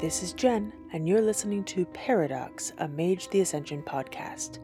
This 0.00 0.22
is 0.22 0.32
Jen, 0.32 0.72
and 0.94 1.06
you're 1.06 1.20
listening 1.20 1.62
to 1.64 1.84
Paradox, 1.84 2.72
a 2.78 2.88
Mage 2.88 3.28
the 3.28 3.42
Ascension 3.42 3.82
podcast. 3.82 4.58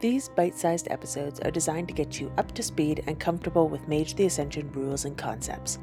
These 0.00 0.30
bite 0.30 0.56
sized 0.56 0.88
episodes 0.90 1.38
are 1.38 1.50
designed 1.52 1.86
to 1.86 1.94
get 1.94 2.18
you 2.18 2.32
up 2.36 2.50
to 2.54 2.62
speed 2.64 3.04
and 3.06 3.20
comfortable 3.20 3.68
with 3.68 3.86
Mage 3.86 4.16
the 4.16 4.26
Ascension 4.26 4.72
rules 4.72 5.04
and 5.04 5.16
concepts. 5.16 5.78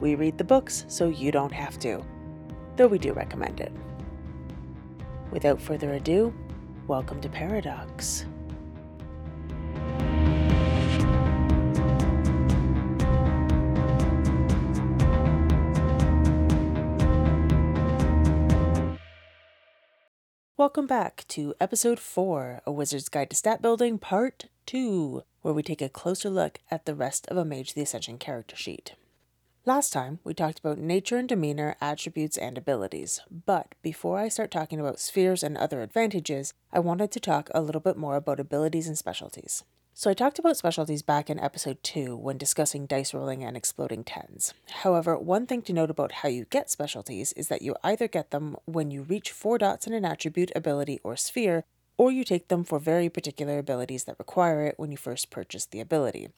We 0.00 0.14
read 0.14 0.38
the 0.38 0.44
books 0.44 0.86
so 0.88 1.10
you 1.10 1.30
don't 1.30 1.52
have 1.52 1.78
to, 1.80 2.02
though 2.76 2.86
we 2.86 2.98
do 2.98 3.12
recommend 3.12 3.60
it. 3.60 3.72
Without 5.30 5.60
further 5.60 5.92
ado, 5.92 6.32
welcome 6.86 7.20
to 7.20 7.28
Paradox. 7.28 8.24
Welcome 20.64 20.86
back 20.86 21.26
to 21.28 21.52
episode 21.60 22.00
4, 22.00 22.62
A 22.64 22.72
Wizard's 22.72 23.10
Guide 23.10 23.28
to 23.28 23.36
Stat 23.36 23.60
Building, 23.60 23.98
part 23.98 24.46
2, 24.64 25.22
where 25.42 25.52
we 25.52 25.62
take 25.62 25.82
a 25.82 25.90
closer 25.90 26.30
look 26.30 26.60
at 26.70 26.86
the 26.86 26.94
rest 26.94 27.26
of 27.28 27.36
a 27.36 27.44
Mage 27.44 27.74
the 27.74 27.82
Ascension 27.82 28.16
character 28.16 28.56
sheet. 28.56 28.94
Last 29.66 29.92
time, 29.92 30.20
we 30.24 30.32
talked 30.32 30.60
about 30.60 30.78
nature 30.78 31.18
and 31.18 31.28
demeanor, 31.28 31.76
attributes, 31.82 32.38
and 32.38 32.56
abilities, 32.56 33.20
but 33.44 33.74
before 33.82 34.18
I 34.18 34.30
start 34.30 34.50
talking 34.50 34.80
about 34.80 35.00
spheres 35.00 35.42
and 35.42 35.58
other 35.58 35.82
advantages, 35.82 36.54
I 36.72 36.78
wanted 36.78 37.10
to 37.12 37.20
talk 37.20 37.50
a 37.54 37.60
little 37.60 37.82
bit 37.82 37.98
more 37.98 38.16
about 38.16 38.40
abilities 38.40 38.88
and 38.88 38.96
specialties. 38.96 39.64
So, 39.96 40.10
I 40.10 40.14
talked 40.14 40.40
about 40.40 40.56
specialties 40.56 41.02
back 41.02 41.30
in 41.30 41.38
episode 41.38 41.80
2 41.84 42.16
when 42.16 42.36
discussing 42.36 42.84
dice 42.84 43.14
rolling 43.14 43.44
and 43.44 43.56
exploding 43.56 44.02
tens. 44.02 44.52
However, 44.82 45.16
one 45.16 45.46
thing 45.46 45.62
to 45.62 45.72
note 45.72 45.88
about 45.88 46.10
how 46.10 46.28
you 46.28 46.46
get 46.46 46.68
specialties 46.68 47.32
is 47.34 47.46
that 47.46 47.62
you 47.62 47.76
either 47.84 48.08
get 48.08 48.32
them 48.32 48.56
when 48.64 48.90
you 48.90 49.02
reach 49.02 49.30
four 49.30 49.56
dots 49.56 49.86
in 49.86 49.92
an 49.92 50.04
attribute, 50.04 50.50
ability, 50.56 50.98
or 51.04 51.14
sphere, 51.14 51.62
or 51.96 52.10
you 52.10 52.24
take 52.24 52.48
them 52.48 52.64
for 52.64 52.80
very 52.80 53.08
particular 53.08 53.60
abilities 53.60 54.02
that 54.02 54.18
require 54.18 54.66
it 54.66 54.74
when 54.78 54.90
you 54.90 54.96
first 54.96 55.30
purchase 55.30 55.64
the 55.64 55.78
ability, 55.78 56.28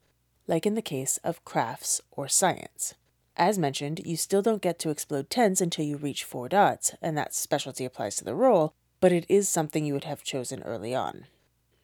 like 0.46 0.66
in 0.66 0.74
the 0.74 0.82
case 0.82 1.18
of 1.24 1.42
crafts 1.46 2.02
or 2.10 2.28
science. 2.28 2.92
As 3.38 3.58
mentioned, 3.58 4.02
you 4.04 4.18
still 4.18 4.42
don't 4.42 4.60
get 4.60 4.78
to 4.80 4.90
explode 4.90 5.30
tens 5.30 5.62
until 5.62 5.86
you 5.86 5.96
reach 5.96 6.24
four 6.24 6.50
dots, 6.50 6.94
and 7.00 7.16
that 7.16 7.34
specialty 7.34 7.86
applies 7.86 8.16
to 8.16 8.24
the 8.24 8.34
roll, 8.34 8.74
but 9.00 9.12
it 9.12 9.24
is 9.30 9.48
something 9.48 9.86
you 9.86 9.94
would 9.94 10.04
have 10.04 10.22
chosen 10.22 10.62
early 10.62 10.94
on. 10.94 11.24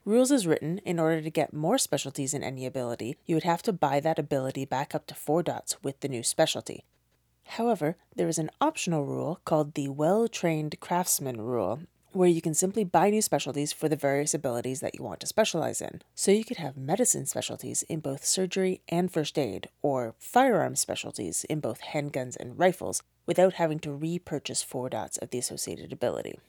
Rules 0.04 0.32
is 0.32 0.48
written 0.48 0.78
in 0.78 0.98
order 0.98 1.22
to 1.22 1.30
get 1.30 1.54
more 1.54 1.78
specialties 1.78 2.34
in 2.34 2.42
any 2.42 2.66
ability, 2.66 3.18
you 3.24 3.36
would 3.36 3.44
have 3.44 3.62
to 3.62 3.72
buy 3.72 4.00
that 4.00 4.18
ability 4.18 4.64
back 4.64 4.96
up 4.96 5.06
to 5.06 5.14
4 5.14 5.44
dots 5.44 5.76
with 5.80 6.00
the 6.00 6.08
new 6.08 6.24
specialty. 6.24 6.82
However, 7.44 7.96
there 8.16 8.26
is 8.26 8.38
an 8.38 8.50
optional 8.60 9.04
rule 9.04 9.38
called 9.44 9.74
the 9.74 9.88
Well 9.88 10.26
Trained 10.26 10.80
Craftsman 10.80 11.40
rule, 11.40 11.82
where 12.10 12.28
you 12.28 12.42
can 12.42 12.52
simply 12.52 12.82
buy 12.82 13.10
new 13.10 13.22
specialties 13.22 13.72
for 13.72 13.88
the 13.88 13.94
various 13.94 14.34
abilities 14.34 14.80
that 14.80 14.96
you 14.96 15.04
want 15.04 15.20
to 15.20 15.26
specialize 15.28 15.80
in. 15.80 16.02
So 16.16 16.32
you 16.32 16.44
could 16.44 16.56
have 16.56 16.76
medicine 16.76 17.26
specialties 17.26 17.84
in 17.84 18.00
both 18.00 18.24
surgery 18.24 18.80
and 18.88 19.08
first 19.08 19.38
aid, 19.38 19.68
or 19.82 20.16
firearm 20.18 20.74
specialties 20.74 21.44
in 21.44 21.60
both 21.60 21.80
handguns 21.80 22.36
and 22.36 22.58
rifles, 22.58 23.04
without 23.24 23.52
having 23.52 23.78
to 23.78 23.94
repurchase 23.94 24.64
4 24.64 24.88
dots 24.88 25.16
of 25.18 25.30
the 25.30 25.38
associated 25.38 25.92
ability. 25.92 26.40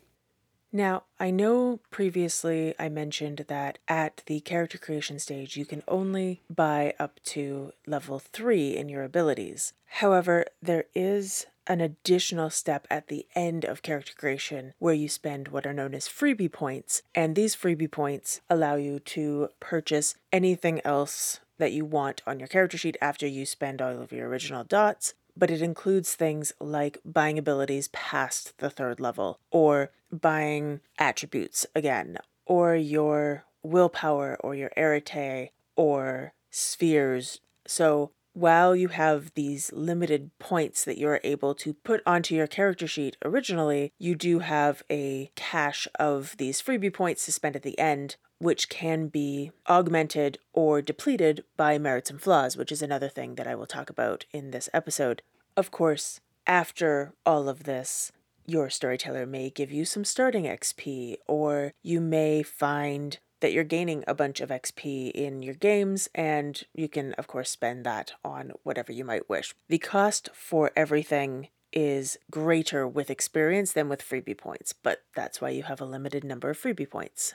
Now, 0.75 1.03
I 1.19 1.29
know 1.29 1.81
previously 1.91 2.73
I 2.79 2.89
mentioned 2.89 3.45
that 3.47 3.77
at 3.87 4.23
the 4.25 4.39
character 4.39 4.79
creation 4.79 5.19
stage, 5.19 5.55
you 5.55 5.65
can 5.65 5.83
only 5.87 6.41
buy 6.49 6.95
up 6.99 7.19
to 7.25 7.73
level 7.85 8.17
3 8.17 8.75
in 8.75 8.89
your 8.89 9.03
abilities. 9.03 9.73
However, 9.85 10.45
there 10.63 10.85
is 10.95 11.45
an 11.67 11.79
additional 11.79 12.49
step 12.49 12.87
at 12.89 13.07
the 13.07 13.27
end 13.35 13.65
of 13.65 13.83
character 13.83 14.13
creation 14.17 14.73
where 14.79 14.95
you 14.95 15.07
spend 15.07 15.49
what 15.49 15.67
are 15.67 15.73
known 15.73 15.93
as 15.93 16.07
freebie 16.07 16.51
points, 16.51 17.03
and 17.13 17.35
these 17.35 17.55
freebie 17.55 17.91
points 17.91 18.41
allow 18.49 18.73
you 18.73 18.99
to 18.99 19.49
purchase 19.59 20.15
anything 20.31 20.81
else 20.83 21.39
that 21.59 21.71
you 21.71 21.85
want 21.85 22.23
on 22.25 22.39
your 22.39 22.47
character 22.47 22.79
sheet 22.79 22.97
after 22.99 23.27
you 23.27 23.45
spend 23.45 23.79
all 23.79 24.01
of 24.01 24.11
your 24.11 24.27
original 24.27 24.63
dots 24.63 25.13
but 25.35 25.51
it 25.51 25.61
includes 25.61 26.13
things 26.13 26.53
like 26.59 26.99
buying 27.03 27.37
abilities 27.37 27.87
past 27.89 28.57
the 28.59 28.69
third 28.69 28.99
level, 28.99 29.39
or 29.51 29.91
buying 30.21 30.81
attributes 30.97 31.65
again, 31.75 32.17
or 32.45 32.75
your 32.75 33.45
willpower, 33.63 34.37
or 34.41 34.55
your 34.55 34.71
Arete, 34.77 35.49
or 35.75 36.33
spheres. 36.49 37.39
So 37.65 38.11
while 38.33 38.75
you 38.75 38.87
have 38.89 39.33
these 39.35 39.71
limited 39.73 40.31
points 40.39 40.83
that 40.85 40.97
you're 40.97 41.19
able 41.23 41.53
to 41.55 41.73
put 41.73 42.01
onto 42.05 42.33
your 42.35 42.47
character 42.47 42.87
sheet 42.87 43.15
originally, 43.23 43.93
you 43.99 44.15
do 44.15 44.39
have 44.39 44.83
a 44.89 45.31
cache 45.35 45.87
of 45.99 46.35
these 46.37 46.61
freebie 46.61 46.93
points 46.93 47.25
to 47.25 47.31
spend 47.31 47.55
at 47.55 47.61
the 47.61 47.77
end, 47.77 48.15
which 48.39 48.69
can 48.69 49.07
be 49.07 49.51
augmented 49.69 50.39
or 50.51 50.81
depleted 50.81 51.43
by 51.55 51.77
merits 51.77 52.09
and 52.09 52.21
flaws, 52.21 52.57
which 52.57 52.71
is 52.71 52.81
another 52.81 53.07
thing 53.07 53.35
that 53.35 53.47
I 53.47 53.55
will 53.55 53.67
talk 53.67 53.89
about 53.89 54.25
in 54.33 54.51
this 54.51 54.67
episode. 54.73 55.21
Of 55.55 55.69
course, 55.69 56.19
after 56.47 57.13
all 57.25 57.47
of 57.47 57.63
this, 57.63 58.11
your 58.45 58.69
storyteller 58.69 59.25
may 59.25 59.49
give 59.49 59.71
you 59.71 59.85
some 59.85 60.05
starting 60.05 60.45
XP, 60.45 61.17
or 61.27 61.73
you 61.81 62.01
may 62.01 62.43
find 62.43 63.19
that 63.39 63.51
you're 63.51 63.63
gaining 63.63 64.03
a 64.07 64.15
bunch 64.15 64.39
of 64.39 64.49
XP 64.49 65.11
in 65.11 65.41
your 65.41 65.55
games, 65.55 66.09
and 66.15 66.63
you 66.73 66.87
can, 66.87 67.13
of 67.13 67.27
course, 67.27 67.49
spend 67.49 67.85
that 67.85 68.13
on 68.23 68.53
whatever 68.63 68.91
you 68.91 69.03
might 69.03 69.29
wish. 69.29 69.53
The 69.67 69.77
cost 69.77 70.29
for 70.33 70.71
everything 70.75 71.49
is 71.73 72.17
greater 72.31 72.87
with 72.87 73.09
experience 73.09 73.73
than 73.73 73.89
with 73.89 74.01
freebie 74.01 74.37
points, 74.37 74.73
but 74.73 74.99
that's 75.15 75.41
why 75.41 75.49
you 75.49 75.63
have 75.63 75.81
a 75.81 75.85
limited 75.85 76.23
number 76.23 76.51
of 76.51 76.61
freebie 76.61 76.89
points. 76.89 77.33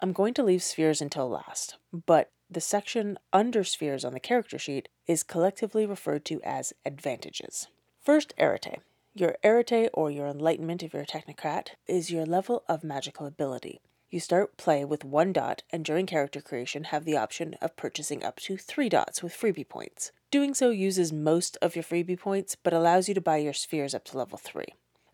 I'm 0.00 0.12
going 0.12 0.34
to 0.34 0.42
leave 0.42 0.62
spheres 0.62 1.00
until 1.00 1.28
last, 1.28 1.76
but 2.06 2.30
the 2.50 2.60
section 2.60 3.18
under 3.32 3.64
spheres 3.64 4.04
on 4.04 4.12
the 4.12 4.20
character 4.20 4.58
sheet 4.58 4.88
is 5.06 5.22
collectively 5.22 5.86
referred 5.86 6.24
to 6.26 6.40
as 6.42 6.72
advantages. 6.84 7.66
First, 8.00 8.32
arete. 8.38 8.78
Your 9.16 9.36
arete, 9.44 9.90
or 9.92 10.10
your 10.10 10.26
enlightenment 10.26 10.82
if 10.82 10.92
you're 10.92 11.02
a 11.02 11.06
technocrat, 11.06 11.68
is 11.86 12.10
your 12.10 12.26
level 12.26 12.64
of 12.68 12.82
magical 12.82 13.26
ability. 13.26 13.80
You 14.10 14.18
start 14.18 14.56
play 14.56 14.84
with 14.84 15.04
one 15.04 15.32
dot, 15.32 15.62
and 15.70 15.84
during 15.84 16.06
character 16.06 16.40
creation, 16.40 16.84
have 16.84 17.04
the 17.04 17.16
option 17.16 17.54
of 17.62 17.76
purchasing 17.76 18.24
up 18.24 18.40
to 18.40 18.56
three 18.56 18.88
dots 18.88 19.22
with 19.22 19.32
freebie 19.32 19.68
points. 19.68 20.10
Doing 20.32 20.52
so 20.52 20.70
uses 20.70 21.12
most 21.12 21.56
of 21.62 21.76
your 21.76 21.84
freebie 21.84 22.18
points, 22.18 22.56
but 22.56 22.72
allows 22.72 23.06
you 23.06 23.14
to 23.14 23.20
buy 23.20 23.36
your 23.36 23.52
spheres 23.52 23.94
up 23.94 24.04
to 24.06 24.18
level 24.18 24.36
3. 24.36 24.64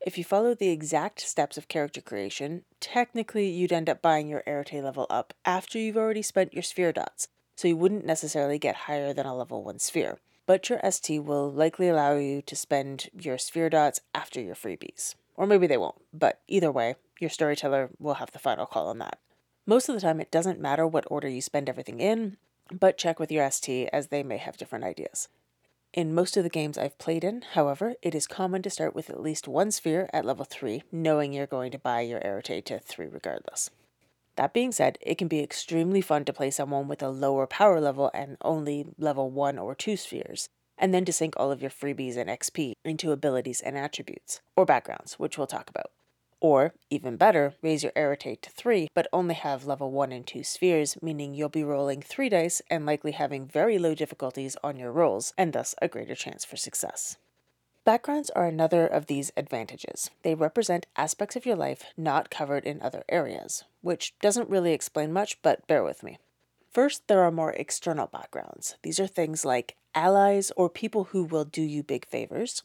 If 0.01 0.17
you 0.17 0.25
follow 0.25 0.55
the 0.55 0.71
exact 0.71 1.21
steps 1.21 1.59
of 1.59 1.69
character 1.69 2.01
creation, 2.01 2.63
technically 2.81 3.51
you'd 3.51 3.71
end 3.71 3.91
up 3.91 4.01
buying 4.01 4.29
your 4.29 4.43
Arete 4.47 4.83
level 4.83 5.07
up 5.11 5.35
after 5.45 5.79
you've 5.79 5.99
already 5.99 6.23
spent 6.23 6.55
your 6.55 6.63
sphere 6.63 6.93
dots, 6.93 7.29
so 7.55 7.69
you 7.69 7.77
wouldn't 7.77 8.07
necessarily 8.07 8.59
get 8.59 8.77
higher 8.77 9.13
than 9.13 9.27
a 9.27 9.37
level 9.37 9.63
1 9.63 9.79
sphere. 9.79 10.21
But 10.51 10.69
your 10.69 10.81
ST 10.91 11.23
will 11.23 11.49
likely 11.49 11.89
allow 11.89 12.17
you 12.17 12.43
to 12.43 12.57
spend 12.57 13.09
your 13.17 13.39
sphere 13.39 13.71
dots 13.71 14.01
after 14.13 14.41
your 14.41 14.57
freebies. 14.57 15.15
Or 15.37 15.47
maybe 15.47 15.69
they 15.69 15.77
won't, 15.77 16.03
but 16.13 16.41
either 16.49 16.73
way, 16.73 16.97
your 17.21 17.31
storyteller 17.31 17.91
will 18.01 18.15
have 18.15 18.33
the 18.33 18.41
final 18.41 18.67
call 18.67 18.89
on 18.89 18.99
that. 18.99 19.21
Most 19.65 19.89
of 19.89 19.95
the 19.95 20.01
time, 20.01 20.19
it 20.19 20.33
doesn't 20.33 20.59
matter 20.59 20.89
what 20.89 21.05
order 21.09 21.29
you 21.29 21.41
spend 21.41 21.69
everything 21.69 22.01
in, 22.01 22.37
but 22.73 22.99
check 22.99 23.21
with 23.21 23.31
your 23.31 23.49
ST 23.49 23.89
as 23.93 24.09
they 24.09 24.25
may 24.25 24.39
have 24.39 24.57
different 24.57 24.85
ideas. 24.85 25.29
In 25.93 26.17
most 26.17 26.37
of 26.37 26.43
the 26.43 26.51
games 26.51 26.77
I've 26.77 26.99
played 26.99 27.23
in, 27.23 27.43
however, 27.53 27.95
it 28.03 28.17
is 28.17 28.27
common 28.27 28.61
to 28.63 28.71
start 28.71 28.93
with 28.93 29.09
at 29.09 29.23
least 29.23 29.47
one 29.47 29.71
sphere 29.71 30.11
at 30.13 30.25
level 30.25 30.45
3, 30.45 30.83
knowing 30.91 31.33
you're 31.33 31.47
going 31.47 31.71
to 31.71 31.79
buy 31.79 32.01
your 32.01 32.21
Arete 32.25 32.65
to 32.65 32.81
3 32.81 33.07
regardless. 33.07 33.71
That 34.41 34.55
being 34.55 34.73
said, 34.73 34.97
it 35.03 35.19
can 35.19 35.29
be 35.29 35.41
extremely 35.43 36.01
fun 36.01 36.25
to 36.25 36.33
play 36.33 36.51
someone 36.51 36.89
with 36.89 37.03
a 37.03 37.11
lower 37.11 37.47
power 37.47 37.79
level 37.79 38.11
and 38.15 38.39
only 38.41 38.87
level 38.97 39.29
1 39.29 39.59
or 39.59 39.75
2 39.75 39.99
spheres, 39.99 40.49
and 40.79 40.95
then 40.95 41.05
to 41.05 41.13
sink 41.13 41.35
all 41.37 41.53
of 41.53 41.61
your 41.61 41.71
freebies 41.71 42.17
and 42.17 42.31
XP 42.31 42.73
into 42.83 43.13
abilities 43.13 43.61
and 43.61 43.77
attributes, 43.77 44.41
or 44.57 44.65
backgrounds, 44.65 45.19
which 45.19 45.37
we'll 45.37 45.47
talk 45.47 45.69
about. 45.69 45.91
Or, 46.41 46.73
even 46.89 47.19
better, 47.19 47.53
raise 47.61 47.83
your 47.83 47.93
Arete 47.95 48.41
to 48.41 48.49
3, 48.49 48.89
but 48.95 49.09
only 49.13 49.35
have 49.35 49.67
level 49.67 49.91
1 49.91 50.11
and 50.11 50.27
2 50.27 50.43
spheres, 50.43 50.97
meaning 51.03 51.35
you'll 51.35 51.51
be 51.51 51.63
rolling 51.63 52.01
3 52.01 52.31
dice 52.31 52.63
and 52.71 52.87
likely 52.87 53.13
having 53.13 53.47
very 53.47 53.79
low 53.79 53.95
difficulties 53.95 54.57
on 54.65 54.79
your 54.79 54.91
rolls, 54.91 55.35
and 55.37 55.53
thus 55.53 55.75
a 55.83 55.87
greater 55.87 56.15
chance 56.15 56.47
for 56.47 56.57
success. 56.57 57.19
Backgrounds 57.91 58.31
are 58.37 58.47
another 58.47 58.87
of 58.87 59.07
these 59.07 59.33
advantages. 59.37 60.13
They 60.23 60.37
represent 60.37 60.87
aspects 60.95 61.35
of 61.35 61.45
your 61.45 61.57
life 61.57 61.87
not 61.97 62.31
covered 62.31 62.65
in 62.65 62.81
other 62.81 63.03
areas, 63.09 63.65
which 63.81 64.17
doesn't 64.21 64.49
really 64.49 64.73
explain 64.73 65.13
much, 65.13 65.43
but 65.43 65.67
bear 65.67 65.83
with 65.83 66.05
me. 66.05 66.19
First, 66.71 67.09
there 67.09 67.25
are 67.25 67.33
more 67.33 67.51
external 67.51 68.07
backgrounds. 68.07 68.77
These 68.85 69.01
are 69.01 69.09
things 69.09 69.45
like 69.45 69.75
allies 69.93 70.53
or 70.57 70.71
people 70.71 71.07
who 71.11 71.25
will 71.25 71.45
do 71.45 71.63
you 71.63 71.83
big 71.83 72.07
favors, 72.07 72.63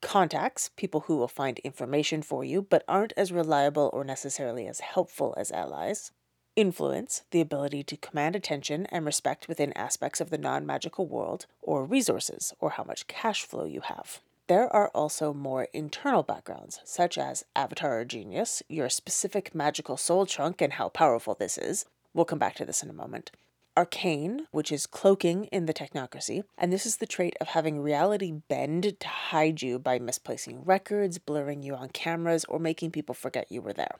contacts, 0.00 0.70
people 0.76 1.00
who 1.00 1.16
will 1.16 1.26
find 1.26 1.58
information 1.64 2.22
for 2.22 2.44
you 2.44 2.62
but 2.62 2.84
aren't 2.86 3.14
as 3.16 3.32
reliable 3.32 3.90
or 3.92 4.04
necessarily 4.04 4.68
as 4.68 4.78
helpful 4.78 5.34
as 5.36 5.50
allies. 5.50 6.12
Influence, 6.54 7.24
the 7.32 7.40
ability 7.40 7.82
to 7.82 7.96
command 7.96 8.36
attention 8.36 8.86
and 8.92 9.04
respect 9.04 9.48
within 9.48 9.72
aspects 9.72 10.20
of 10.20 10.30
the 10.30 10.38
non 10.38 10.64
magical 10.64 11.08
world, 11.08 11.46
or 11.60 11.84
resources, 11.84 12.54
or 12.60 12.70
how 12.70 12.84
much 12.84 13.08
cash 13.08 13.42
flow 13.42 13.64
you 13.64 13.80
have. 13.80 14.20
There 14.48 14.74
are 14.74 14.88
also 14.94 15.34
more 15.34 15.68
internal 15.74 16.22
backgrounds, 16.22 16.80
such 16.82 17.18
as 17.18 17.44
Avatar 17.54 18.00
or 18.00 18.04
Genius, 18.06 18.62
your 18.66 18.88
specific 18.88 19.54
magical 19.54 19.98
soul 19.98 20.24
trunk, 20.24 20.62
and 20.62 20.72
how 20.72 20.88
powerful 20.88 21.34
this 21.34 21.58
is. 21.58 21.84
We'll 22.14 22.24
come 22.24 22.38
back 22.38 22.54
to 22.54 22.64
this 22.64 22.82
in 22.82 22.88
a 22.88 22.94
moment. 22.94 23.30
Arcane, 23.76 24.46
which 24.50 24.72
is 24.72 24.86
cloaking 24.86 25.44
in 25.52 25.66
the 25.66 25.74
technocracy, 25.74 26.44
and 26.56 26.72
this 26.72 26.86
is 26.86 26.96
the 26.96 27.06
trait 27.06 27.36
of 27.42 27.48
having 27.48 27.82
reality 27.82 28.32
bend 28.32 28.98
to 28.98 29.08
hide 29.08 29.60
you 29.60 29.78
by 29.78 29.98
misplacing 29.98 30.64
records, 30.64 31.18
blurring 31.18 31.62
you 31.62 31.74
on 31.74 31.90
cameras, 31.90 32.46
or 32.46 32.58
making 32.58 32.90
people 32.90 33.14
forget 33.14 33.52
you 33.52 33.60
were 33.60 33.74
there. 33.74 33.96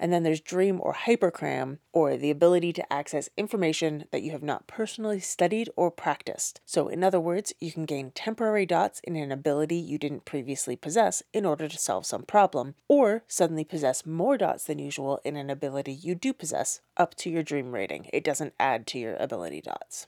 And 0.00 0.12
then 0.12 0.22
there's 0.22 0.40
dream 0.40 0.80
or 0.82 0.94
hypercram, 0.94 1.78
or 1.92 2.16
the 2.16 2.30
ability 2.30 2.72
to 2.72 2.92
access 2.92 3.28
information 3.36 4.06
that 4.10 4.22
you 4.22 4.30
have 4.30 4.42
not 4.42 4.66
personally 4.66 5.20
studied 5.20 5.68
or 5.76 5.90
practiced. 5.90 6.60
So, 6.64 6.88
in 6.88 7.04
other 7.04 7.20
words, 7.20 7.52
you 7.60 7.70
can 7.70 7.84
gain 7.84 8.10
temporary 8.10 8.64
dots 8.64 9.00
in 9.04 9.14
an 9.14 9.30
ability 9.30 9.76
you 9.76 9.98
didn't 9.98 10.24
previously 10.24 10.74
possess 10.74 11.22
in 11.34 11.44
order 11.44 11.68
to 11.68 11.76
solve 11.76 12.06
some 12.06 12.22
problem, 12.22 12.74
or 12.88 13.24
suddenly 13.28 13.62
possess 13.62 14.06
more 14.06 14.38
dots 14.38 14.64
than 14.64 14.78
usual 14.78 15.20
in 15.22 15.36
an 15.36 15.50
ability 15.50 15.92
you 15.92 16.14
do 16.14 16.32
possess 16.32 16.80
up 16.96 17.14
to 17.16 17.28
your 17.28 17.42
dream 17.42 17.72
rating. 17.72 18.08
It 18.10 18.24
doesn't 18.24 18.54
add 18.58 18.86
to 18.88 18.98
your 18.98 19.16
ability 19.16 19.60
dots. 19.60 20.06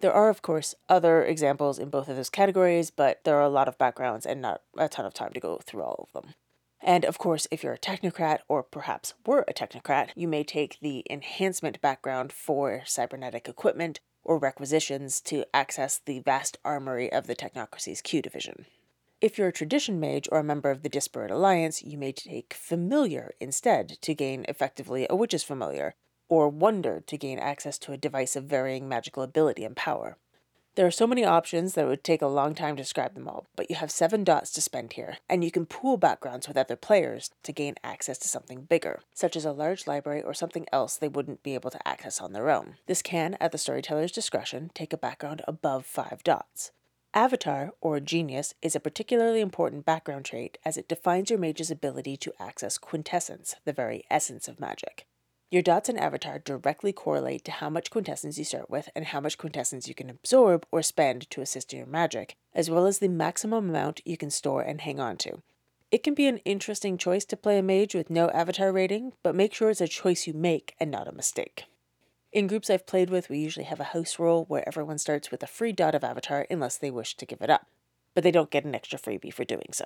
There 0.00 0.12
are, 0.12 0.30
of 0.30 0.40
course, 0.40 0.74
other 0.88 1.22
examples 1.22 1.78
in 1.78 1.90
both 1.90 2.08
of 2.08 2.16
those 2.16 2.30
categories, 2.30 2.90
but 2.90 3.20
there 3.24 3.36
are 3.36 3.42
a 3.42 3.50
lot 3.50 3.68
of 3.68 3.76
backgrounds 3.76 4.24
and 4.24 4.40
not 4.40 4.62
a 4.78 4.88
ton 4.88 5.04
of 5.04 5.12
time 5.12 5.32
to 5.34 5.40
go 5.40 5.58
through 5.62 5.82
all 5.82 6.08
of 6.08 6.12
them. 6.12 6.34
And 6.82 7.04
of 7.04 7.18
course, 7.18 7.46
if 7.50 7.62
you're 7.62 7.72
a 7.72 7.78
technocrat 7.78 8.40
or 8.48 8.62
perhaps 8.62 9.14
were 9.26 9.44
a 9.48 9.54
technocrat, 9.54 10.10
you 10.14 10.28
may 10.28 10.44
take 10.44 10.78
the 10.80 11.04
enhancement 11.10 11.80
background 11.80 12.32
for 12.32 12.82
cybernetic 12.84 13.48
equipment 13.48 14.00
or 14.22 14.38
requisitions 14.38 15.20
to 15.22 15.44
access 15.54 16.00
the 16.04 16.18
vast 16.20 16.58
armory 16.64 17.10
of 17.10 17.26
the 17.26 17.36
Technocracy's 17.36 18.02
Q 18.02 18.20
division. 18.20 18.66
If 19.20 19.38
you're 19.38 19.48
a 19.48 19.52
tradition 19.52 19.98
mage 19.98 20.28
or 20.30 20.38
a 20.38 20.44
member 20.44 20.70
of 20.70 20.82
the 20.82 20.88
Disparate 20.88 21.30
Alliance, 21.30 21.82
you 21.82 21.96
may 21.96 22.12
take 22.12 22.52
Familiar 22.52 23.34
instead 23.40 23.98
to 24.02 24.14
gain 24.14 24.44
effectively 24.46 25.06
a 25.08 25.16
Witch's 25.16 25.42
Familiar, 25.42 25.94
or 26.28 26.48
Wonder 26.48 27.02
to 27.06 27.16
gain 27.16 27.38
access 27.38 27.78
to 27.78 27.92
a 27.92 27.96
device 27.96 28.36
of 28.36 28.44
varying 28.44 28.88
magical 28.88 29.22
ability 29.22 29.64
and 29.64 29.76
power. 29.76 30.18
There 30.76 30.86
are 30.86 30.90
so 30.90 31.06
many 31.06 31.24
options 31.24 31.72
that 31.72 31.86
it 31.86 31.88
would 31.88 32.04
take 32.04 32.20
a 32.20 32.26
long 32.26 32.54
time 32.54 32.76
to 32.76 32.82
describe 32.82 33.14
them 33.14 33.28
all, 33.28 33.46
but 33.56 33.70
you 33.70 33.76
have 33.76 33.90
seven 33.90 34.24
dots 34.24 34.52
to 34.52 34.60
spend 34.60 34.92
here, 34.92 35.16
and 35.26 35.42
you 35.42 35.50
can 35.50 35.64
pool 35.64 35.96
backgrounds 35.96 36.46
with 36.46 36.58
other 36.58 36.76
players 36.76 37.30
to 37.44 37.52
gain 37.52 37.76
access 37.82 38.18
to 38.18 38.28
something 38.28 38.64
bigger, 38.64 39.00
such 39.14 39.36
as 39.36 39.46
a 39.46 39.52
large 39.52 39.86
library 39.86 40.20
or 40.20 40.34
something 40.34 40.66
else 40.74 40.98
they 40.98 41.08
wouldn't 41.08 41.42
be 41.42 41.54
able 41.54 41.70
to 41.70 41.88
access 41.88 42.20
on 42.20 42.34
their 42.34 42.50
own. 42.50 42.74
This 42.86 43.00
can, 43.00 43.38
at 43.40 43.52
the 43.52 43.58
storyteller's 43.58 44.12
discretion, 44.12 44.70
take 44.74 44.92
a 44.92 44.98
background 44.98 45.40
above 45.48 45.86
five 45.86 46.22
dots. 46.22 46.72
Avatar, 47.14 47.72
or 47.80 47.98
Genius, 47.98 48.52
is 48.60 48.76
a 48.76 48.80
particularly 48.80 49.40
important 49.40 49.86
background 49.86 50.26
trait 50.26 50.58
as 50.62 50.76
it 50.76 50.90
defines 50.90 51.30
your 51.30 51.38
mage's 51.38 51.70
ability 51.70 52.18
to 52.18 52.34
access 52.38 52.76
quintessence, 52.76 53.54
the 53.64 53.72
very 53.72 54.04
essence 54.10 54.46
of 54.46 54.60
magic. 54.60 55.06
Your 55.48 55.62
dots 55.62 55.88
and 55.88 55.98
avatar 55.98 56.40
directly 56.40 56.92
correlate 56.92 57.44
to 57.44 57.52
how 57.52 57.70
much 57.70 57.90
quintessence 57.90 58.36
you 58.36 58.44
start 58.44 58.68
with 58.68 58.88
and 58.96 59.06
how 59.06 59.20
much 59.20 59.38
quintessence 59.38 59.86
you 59.86 59.94
can 59.94 60.10
absorb 60.10 60.66
or 60.72 60.82
spend 60.82 61.30
to 61.30 61.40
assist 61.40 61.72
in 61.72 61.78
your 61.78 61.86
magic, 61.86 62.34
as 62.52 62.68
well 62.68 62.84
as 62.84 62.98
the 62.98 63.06
maximum 63.06 63.68
amount 63.68 64.00
you 64.04 64.16
can 64.16 64.28
store 64.28 64.62
and 64.62 64.80
hang 64.80 64.98
on 64.98 65.16
to. 65.18 65.42
It 65.92 66.02
can 66.02 66.14
be 66.14 66.26
an 66.26 66.38
interesting 66.38 66.98
choice 66.98 67.24
to 67.26 67.36
play 67.36 67.58
a 67.58 67.62
mage 67.62 67.94
with 67.94 68.10
no 68.10 68.28
avatar 68.30 68.72
rating, 68.72 69.12
but 69.22 69.36
make 69.36 69.54
sure 69.54 69.70
it's 69.70 69.80
a 69.80 69.86
choice 69.86 70.26
you 70.26 70.34
make 70.34 70.74
and 70.80 70.90
not 70.90 71.06
a 71.06 71.12
mistake. 71.12 71.66
In 72.32 72.48
groups 72.48 72.68
I've 72.68 72.84
played 72.84 73.08
with, 73.08 73.28
we 73.28 73.38
usually 73.38 73.66
have 73.66 73.78
a 73.78 73.84
house 73.84 74.18
rule 74.18 74.46
where 74.48 74.66
everyone 74.66 74.98
starts 74.98 75.30
with 75.30 75.44
a 75.44 75.46
free 75.46 75.70
dot 75.70 75.94
of 75.94 76.02
avatar 76.02 76.44
unless 76.50 76.76
they 76.76 76.90
wish 76.90 77.16
to 77.16 77.24
give 77.24 77.40
it 77.40 77.50
up, 77.50 77.68
but 78.14 78.24
they 78.24 78.32
don't 78.32 78.50
get 78.50 78.64
an 78.64 78.74
extra 78.74 78.98
freebie 78.98 79.32
for 79.32 79.44
doing 79.44 79.68
so. 79.70 79.84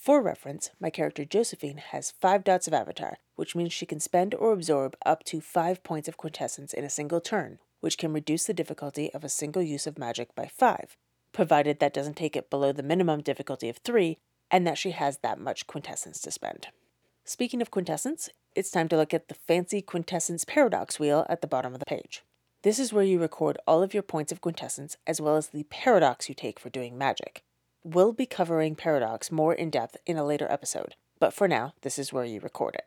For 0.00 0.22
reference, 0.22 0.70
my 0.80 0.88
character 0.88 1.26
Josephine 1.26 1.76
has 1.76 2.10
5 2.10 2.42
dots 2.42 2.66
of 2.66 2.72
avatar, 2.72 3.18
which 3.36 3.54
means 3.54 3.74
she 3.74 3.84
can 3.84 4.00
spend 4.00 4.34
or 4.34 4.54
absorb 4.54 4.96
up 5.04 5.24
to 5.24 5.42
5 5.42 5.84
points 5.84 6.08
of 6.08 6.16
quintessence 6.16 6.72
in 6.72 6.84
a 6.84 6.88
single 6.88 7.20
turn, 7.20 7.58
which 7.80 7.98
can 7.98 8.14
reduce 8.14 8.46
the 8.46 8.54
difficulty 8.54 9.12
of 9.12 9.24
a 9.24 9.28
single 9.28 9.60
use 9.60 9.86
of 9.86 9.98
magic 9.98 10.34
by 10.34 10.46
5, 10.46 10.96
provided 11.34 11.80
that 11.80 11.92
doesn't 11.92 12.16
take 12.16 12.34
it 12.34 12.48
below 12.48 12.72
the 12.72 12.82
minimum 12.82 13.20
difficulty 13.20 13.68
of 13.68 13.76
3 13.76 14.16
and 14.50 14.66
that 14.66 14.78
she 14.78 14.92
has 14.92 15.18
that 15.18 15.38
much 15.38 15.66
quintessence 15.66 16.22
to 16.22 16.30
spend. 16.30 16.68
Speaking 17.26 17.60
of 17.60 17.70
quintessence, 17.70 18.30
it's 18.56 18.70
time 18.70 18.88
to 18.88 18.96
look 18.96 19.12
at 19.12 19.28
the 19.28 19.34
fancy 19.34 19.82
quintessence 19.82 20.46
paradox 20.46 20.98
wheel 20.98 21.26
at 21.28 21.42
the 21.42 21.46
bottom 21.46 21.74
of 21.74 21.78
the 21.78 21.84
page. 21.84 22.22
This 22.62 22.78
is 22.78 22.90
where 22.90 23.04
you 23.04 23.20
record 23.20 23.58
all 23.66 23.82
of 23.82 23.92
your 23.92 24.02
points 24.02 24.32
of 24.32 24.40
quintessence 24.40 24.96
as 25.06 25.20
well 25.20 25.36
as 25.36 25.48
the 25.48 25.64
paradox 25.64 26.30
you 26.30 26.34
take 26.34 26.58
for 26.58 26.70
doing 26.70 26.96
magic. 26.96 27.44
We'll 27.82 28.12
be 28.12 28.26
covering 28.26 28.74
Paradox 28.74 29.32
more 29.32 29.54
in 29.54 29.70
depth 29.70 29.96
in 30.04 30.18
a 30.18 30.24
later 30.24 30.46
episode, 30.50 30.96
but 31.18 31.32
for 31.32 31.48
now, 31.48 31.72
this 31.80 31.98
is 31.98 32.12
where 32.12 32.26
you 32.26 32.38
record 32.38 32.74
it. 32.74 32.84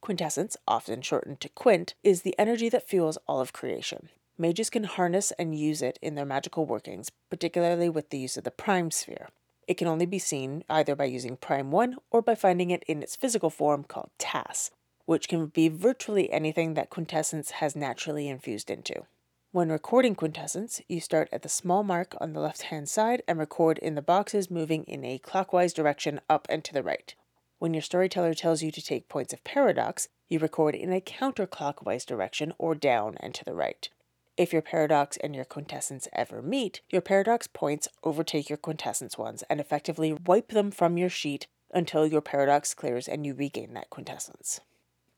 Quintessence, 0.00 0.56
often 0.68 1.02
shortened 1.02 1.40
to 1.40 1.48
quint, 1.48 1.94
is 2.04 2.22
the 2.22 2.38
energy 2.38 2.68
that 2.68 2.88
fuels 2.88 3.18
all 3.26 3.40
of 3.40 3.52
creation. 3.52 4.10
Mages 4.38 4.70
can 4.70 4.84
harness 4.84 5.32
and 5.40 5.58
use 5.58 5.82
it 5.82 5.98
in 6.00 6.14
their 6.14 6.24
magical 6.24 6.66
workings, 6.66 7.10
particularly 7.28 7.88
with 7.88 8.10
the 8.10 8.18
use 8.18 8.36
of 8.36 8.44
the 8.44 8.52
prime 8.52 8.92
sphere. 8.92 9.28
It 9.66 9.74
can 9.74 9.88
only 9.88 10.06
be 10.06 10.20
seen 10.20 10.62
either 10.70 10.94
by 10.94 11.06
using 11.06 11.36
prime 11.36 11.72
1 11.72 11.96
or 12.12 12.22
by 12.22 12.36
finding 12.36 12.70
it 12.70 12.84
in 12.86 13.02
its 13.02 13.16
physical 13.16 13.50
form 13.50 13.82
called 13.82 14.10
Tass, 14.18 14.70
which 15.04 15.28
can 15.28 15.46
be 15.46 15.68
virtually 15.68 16.30
anything 16.30 16.74
that 16.74 16.90
quintessence 16.90 17.50
has 17.50 17.74
naturally 17.74 18.28
infused 18.28 18.70
into. 18.70 19.02
When 19.50 19.70
recording 19.70 20.14
quintessence, 20.14 20.82
you 20.88 21.00
start 21.00 21.30
at 21.32 21.40
the 21.40 21.48
small 21.48 21.82
mark 21.82 22.14
on 22.20 22.34
the 22.34 22.40
left 22.40 22.64
hand 22.64 22.86
side 22.86 23.22
and 23.26 23.38
record 23.38 23.78
in 23.78 23.94
the 23.94 24.02
boxes 24.02 24.50
moving 24.50 24.84
in 24.84 25.06
a 25.06 25.16
clockwise 25.16 25.72
direction 25.72 26.20
up 26.28 26.46
and 26.50 26.62
to 26.64 26.74
the 26.74 26.82
right. 26.82 27.14
When 27.58 27.72
your 27.72 27.80
storyteller 27.80 28.34
tells 28.34 28.62
you 28.62 28.70
to 28.70 28.82
take 28.82 29.08
points 29.08 29.32
of 29.32 29.42
paradox, 29.44 30.08
you 30.28 30.38
record 30.38 30.74
in 30.74 30.92
a 30.92 31.00
counterclockwise 31.00 32.04
direction 32.04 32.52
or 32.58 32.74
down 32.74 33.16
and 33.20 33.34
to 33.36 33.44
the 33.46 33.54
right. 33.54 33.88
If 34.36 34.52
your 34.52 34.60
paradox 34.60 35.16
and 35.16 35.34
your 35.34 35.46
quintessence 35.46 36.08
ever 36.12 36.42
meet, 36.42 36.82
your 36.90 37.00
paradox 37.00 37.46
points 37.46 37.88
overtake 38.04 38.50
your 38.50 38.58
quintessence 38.58 39.16
ones 39.16 39.42
and 39.48 39.60
effectively 39.60 40.12
wipe 40.12 40.50
them 40.50 40.70
from 40.70 40.98
your 40.98 41.08
sheet 41.08 41.46
until 41.72 42.06
your 42.06 42.20
paradox 42.20 42.74
clears 42.74 43.08
and 43.08 43.24
you 43.24 43.32
regain 43.32 43.72
that 43.72 43.88
quintessence. 43.88 44.60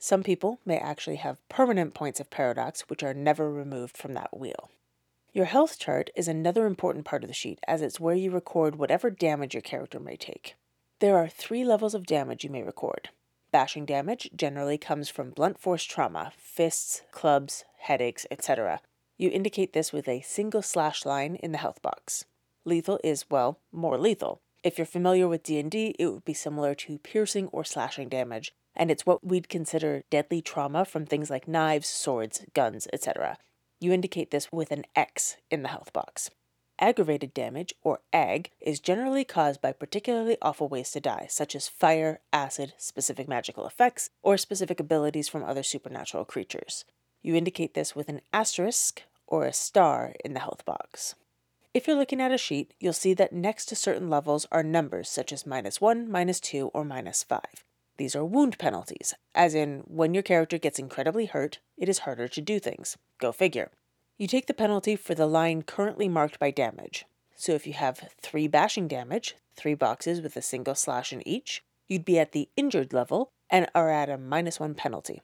Some 0.02 0.22
people 0.22 0.60
may 0.64 0.78
actually 0.78 1.16
have 1.16 1.46
permanent 1.50 1.92
points 1.92 2.20
of 2.20 2.30
paradox 2.30 2.88
which 2.88 3.02
are 3.02 3.12
never 3.12 3.52
removed 3.52 3.98
from 3.98 4.14
that 4.14 4.34
wheel. 4.34 4.70
Your 5.34 5.44
health 5.44 5.78
chart 5.78 6.08
is 6.16 6.26
another 6.26 6.64
important 6.64 7.04
part 7.04 7.22
of 7.22 7.28
the 7.28 7.34
sheet 7.34 7.58
as 7.68 7.82
it's 7.82 8.00
where 8.00 8.14
you 8.14 8.30
record 8.30 8.76
whatever 8.76 9.10
damage 9.10 9.52
your 9.52 9.60
character 9.60 10.00
may 10.00 10.16
take. 10.16 10.56
There 11.00 11.18
are 11.18 11.28
three 11.28 11.64
levels 11.64 11.94
of 11.94 12.06
damage 12.06 12.44
you 12.44 12.50
may 12.50 12.62
record. 12.62 13.10
Bashing 13.52 13.84
damage 13.84 14.30
generally 14.34 14.78
comes 14.78 15.10
from 15.10 15.32
blunt 15.32 15.58
force 15.58 15.84
trauma, 15.84 16.32
fists, 16.38 17.02
clubs, 17.10 17.66
headaches, 17.80 18.26
etc. 18.30 18.80
You 19.18 19.28
indicate 19.28 19.74
this 19.74 19.92
with 19.92 20.08
a 20.08 20.22
single 20.22 20.62
slash 20.62 21.04
line 21.04 21.34
in 21.36 21.52
the 21.52 21.58
health 21.58 21.82
box. 21.82 22.24
Lethal 22.64 22.98
is, 23.04 23.26
well, 23.28 23.58
more 23.70 23.98
lethal. 23.98 24.40
If 24.64 24.78
you're 24.78 24.86
familiar 24.86 25.28
with 25.28 25.42
D&D, 25.42 25.94
it 25.98 26.06
would 26.06 26.24
be 26.24 26.34
similar 26.34 26.74
to 26.76 26.98
piercing 26.98 27.48
or 27.48 27.64
slashing 27.64 28.08
damage, 28.08 28.54
and 28.76 28.90
it's 28.90 29.06
what 29.06 29.24
we'd 29.26 29.48
consider 29.48 30.04
deadly 30.10 30.40
trauma 30.40 30.84
from 30.84 31.06
things 31.06 31.30
like 31.30 31.48
knives, 31.48 31.88
swords, 31.88 32.44
guns, 32.54 32.86
etc. 32.92 33.36
You 33.80 33.92
indicate 33.92 34.30
this 34.30 34.52
with 34.52 34.70
an 34.70 34.84
X 34.94 35.36
in 35.50 35.62
the 35.62 35.68
health 35.68 35.92
box. 35.92 36.30
Aggravated 36.78 37.34
damage, 37.34 37.74
or 37.82 38.00
AG, 38.12 38.50
is 38.60 38.80
generally 38.80 39.24
caused 39.24 39.60
by 39.60 39.72
particularly 39.72 40.38
awful 40.40 40.66
ways 40.66 40.90
to 40.92 41.00
die, 41.00 41.26
such 41.28 41.54
as 41.54 41.68
fire, 41.68 42.20
acid, 42.32 42.72
specific 42.78 43.28
magical 43.28 43.66
effects, 43.66 44.08
or 44.22 44.38
specific 44.38 44.80
abilities 44.80 45.28
from 45.28 45.44
other 45.44 45.62
supernatural 45.62 46.24
creatures. 46.24 46.86
You 47.22 47.34
indicate 47.34 47.74
this 47.74 47.94
with 47.94 48.08
an 48.08 48.22
asterisk 48.32 49.02
or 49.26 49.44
a 49.44 49.52
star 49.52 50.14
in 50.24 50.32
the 50.32 50.40
health 50.40 50.64
box. 50.64 51.14
If 51.74 51.86
you're 51.86 51.96
looking 51.96 52.20
at 52.20 52.32
a 52.32 52.38
sheet, 52.38 52.74
you'll 52.80 52.92
see 52.94 53.14
that 53.14 53.32
next 53.32 53.66
to 53.66 53.76
certain 53.76 54.08
levels 54.08 54.46
are 54.50 54.62
numbers 54.62 55.08
such 55.08 55.32
as 55.32 55.46
minus 55.46 55.80
1, 55.80 56.10
minus 56.10 56.40
2, 56.40 56.68
or 56.68 56.84
minus 56.84 57.22
5. 57.22 57.40
These 58.00 58.16
are 58.16 58.24
wound 58.24 58.56
penalties, 58.56 59.12
as 59.34 59.54
in 59.54 59.80
when 59.80 60.14
your 60.14 60.22
character 60.22 60.56
gets 60.56 60.78
incredibly 60.78 61.26
hurt, 61.26 61.58
it 61.76 61.86
is 61.86 61.98
harder 61.98 62.28
to 62.28 62.40
do 62.40 62.58
things. 62.58 62.96
Go 63.18 63.30
figure. 63.30 63.72
You 64.16 64.26
take 64.26 64.46
the 64.46 64.54
penalty 64.54 64.96
for 64.96 65.14
the 65.14 65.26
line 65.26 65.60
currently 65.60 66.08
marked 66.08 66.38
by 66.38 66.50
damage. 66.50 67.04
So 67.36 67.52
if 67.52 67.66
you 67.66 67.74
have 67.74 68.08
three 68.18 68.48
bashing 68.48 68.88
damage, 68.88 69.36
three 69.54 69.74
boxes 69.74 70.22
with 70.22 70.34
a 70.34 70.40
single 70.40 70.74
slash 70.74 71.12
in 71.12 71.20
each, 71.28 71.62
you'd 71.88 72.06
be 72.06 72.18
at 72.18 72.32
the 72.32 72.48
injured 72.56 72.94
level 72.94 73.32
and 73.50 73.68
are 73.74 73.90
at 73.90 74.08
a 74.08 74.16
minus 74.16 74.58
one 74.58 74.74
penalty. 74.74 75.20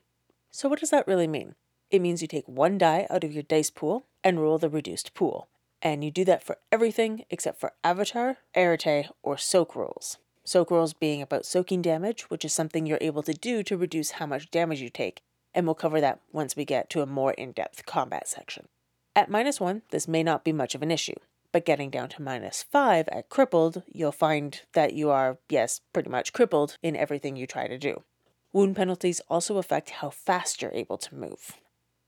So 0.51 0.69
what 0.69 0.81
does 0.81 0.91
that 0.91 1.09
really 1.09 1.27
mean? 1.27 1.55
It 1.91 2.03
means 2.03 2.21
you 2.21 2.29
take 2.29 2.47
one 2.47 2.77
die 2.77 3.07
out 3.09 3.25
of 3.25 3.33
your 3.33 3.43
dice 3.43 3.71
pool 3.71 4.05
and 4.23 4.39
roll 4.39 4.59
the 4.59 4.69
reduced 4.69 5.15
pool. 5.15 5.49
And 5.81 6.05
you 6.05 6.11
do 6.11 6.27
that 6.27 6.45
for 6.45 6.59
everything 6.71 7.25
except 7.31 7.59
for 7.59 7.73
Avatar, 7.83 8.37
Arete, 8.55 9.09
or 9.23 9.39
Soak 9.39 9.75
rolls. 9.75 10.19
Soak 10.47 10.71
rolls 10.71 10.95
being 10.95 11.21
about 11.21 11.45
soaking 11.45 11.83
damage, 11.83 12.31
which 12.31 12.45
is 12.45 12.53
something 12.53 12.87
you're 12.87 12.99
able 13.01 13.25
to 13.25 13.35
do 13.35 13.65
to 13.65 13.77
reduce 13.77 14.13
how 14.13 14.27
much 14.27 14.49
damage 14.53 14.81
you 14.81 14.89
take, 14.89 15.21
and 15.53 15.67
we'll 15.67 15.75
cover 15.75 16.01
that 16.01 16.21
once 16.31 16.55
we 16.55 16.65
get 16.65 16.89
to 16.89 17.03
a 17.03 17.07
more 17.07 17.33
in 17.33 17.51
depth 17.51 17.85
combat 17.85 18.29
section. 18.29 18.69
At 19.17 19.29
minus 19.29 19.59
one, 19.59 19.83
this 19.91 20.07
may 20.07 20.23
not 20.23 20.45
be 20.45 20.53
much 20.53 20.77
of 20.77 20.83
an 20.83 20.93
issue, 20.93 21.17
but 21.51 21.65
getting 21.65 21.91
down 21.91 22.11
to 22.11 22.23
minus 22.23 22.63
5 22.63 23.09
at 23.09 23.29
crippled, 23.29 23.83
you'll 23.93 24.13
find 24.13 24.61
that 24.73 24.93
you 24.93 25.11
are, 25.11 25.39
yes, 25.49 25.81
pretty 25.93 26.11
much 26.11 26.33
crippled 26.33 26.77
in 26.81 26.95
everything 26.95 27.35
you 27.35 27.49
try 27.49 27.67
to 27.67 27.77
do. 27.77 28.05
Wound 28.53 28.77
penalties 28.77 29.21
also 29.29 29.59
affect 29.59 29.91
how 29.91 30.11
fast 30.11 30.63
you're 30.63 30.71
able 30.71 30.99
to 30.99 31.15
move. 31.17 31.57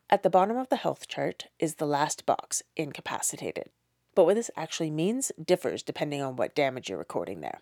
At 0.09 0.23
the 0.23 0.31
bottom 0.31 0.57
of 0.57 0.69
the 0.69 0.77
health 0.77 1.09
chart 1.09 1.47
is 1.59 1.75
the 1.75 1.87
last 1.87 2.25
box, 2.25 2.63
incapacitated. 2.77 3.71
But 4.15 4.27
what 4.27 4.37
this 4.37 4.51
actually 4.55 4.91
means 4.93 5.33
differs 5.45 5.83
depending 5.83 6.23
on 6.23 6.37
what 6.37 6.55
damage 6.55 6.89
you're 6.89 6.99
recording 6.99 7.41
there. 7.41 7.59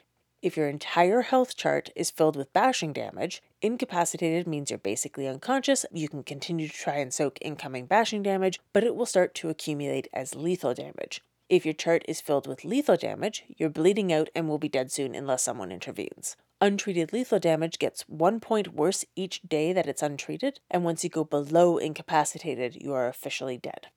If 0.47 0.57
your 0.57 0.69
entire 0.69 1.23
health 1.23 1.57
chart 1.57 1.91
is 1.97 2.13
filled 2.13 2.37
with 2.37 2.53
bashing 2.53 2.93
damage, 2.93 3.43
incapacitated 3.63 4.47
means 4.47 4.71
you're 4.71 4.79
basically 4.79 5.27
unconscious. 5.27 5.85
You 5.93 6.09
can 6.09 6.23
continue 6.23 6.69
to 6.69 6.73
try 6.73 6.99
and 6.99 7.13
soak 7.13 7.39
incoming 7.41 7.87
bashing 7.87 8.23
damage, 8.23 8.61
but 8.73 8.85
it 8.85 8.95
will 8.95 9.07
start 9.07 9.35
to 9.35 9.49
accumulate 9.49 10.07
as 10.13 10.37
lethal 10.37 10.73
damage. 10.73 11.21
If 11.49 11.65
your 11.65 11.75
chart 11.75 12.05
is 12.07 12.21
filled 12.21 12.47
with 12.47 12.65
lethal 12.65 12.97
damage, 12.97 13.43
you're 13.57 13.69
bleeding 13.69 14.13
out 14.13 14.29
and 14.37 14.49
will 14.49 14.59
be 14.59 14.69
dead 14.69 14.93
soon 14.93 15.17
unless 15.17 15.43
someone 15.43 15.73
intervenes. 15.73 16.37
Untreated 16.61 17.13
lethal 17.13 17.41
damage 17.41 17.81
gets 17.81 18.03
one 18.03 18.39
point 18.39 18.73
worse 18.73 19.05
each 19.17 19.43
day 19.43 19.73
that 19.73 19.89
it's 19.89 20.01
untreated, 20.01 20.61
and 20.71 20.85
once 20.85 21.03
you 21.03 21.11
go 21.11 21.25
below 21.25 21.77
incapacitated, 21.77 22.81
you 22.81 22.93
are 22.93 23.09
officially 23.09 23.59
dead. 23.59 23.89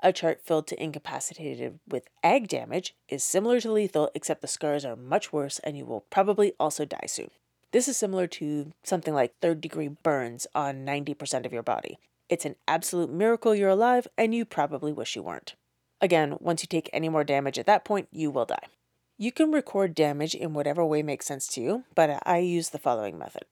A 0.00 0.12
chart 0.12 0.40
filled 0.44 0.68
to 0.68 0.80
incapacitated 0.82 1.80
with 1.88 2.08
ag 2.22 2.46
damage 2.46 2.94
is 3.08 3.24
similar 3.24 3.60
to 3.60 3.72
lethal, 3.72 4.10
except 4.14 4.42
the 4.42 4.46
scars 4.46 4.84
are 4.84 4.94
much 4.94 5.32
worse 5.32 5.58
and 5.60 5.76
you 5.76 5.84
will 5.84 6.02
probably 6.08 6.52
also 6.60 6.84
die 6.84 7.06
soon. 7.06 7.30
This 7.72 7.88
is 7.88 7.96
similar 7.96 8.26
to 8.28 8.72
something 8.82 9.12
like 9.12 9.38
third 9.40 9.60
degree 9.60 9.88
burns 9.88 10.46
on 10.54 10.86
90% 10.86 11.44
of 11.44 11.52
your 11.52 11.64
body. 11.64 11.98
It's 12.28 12.44
an 12.44 12.56
absolute 12.66 13.10
miracle 13.10 13.54
you're 13.54 13.68
alive, 13.70 14.06
and 14.16 14.34
you 14.34 14.44
probably 14.44 14.92
wish 14.92 15.16
you 15.16 15.22
weren't. 15.22 15.54
Again, 16.00 16.36
once 16.40 16.62
you 16.62 16.66
take 16.66 16.88
any 16.92 17.08
more 17.08 17.24
damage 17.24 17.58
at 17.58 17.66
that 17.66 17.84
point, 17.84 18.08
you 18.12 18.30
will 18.30 18.44
die. 18.44 18.68
You 19.16 19.32
can 19.32 19.50
record 19.50 19.94
damage 19.94 20.34
in 20.34 20.54
whatever 20.54 20.84
way 20.84 21.02
makes 21.02 21.26
sense 21.26 21.48
to 21.48 21.60
you, 21.60 21.84
but 21.94 22.22
I 22.24 22.38
use 22.38 22.70
the 22.70 22.78
following 22.78 23.18
method. 23.18 23.44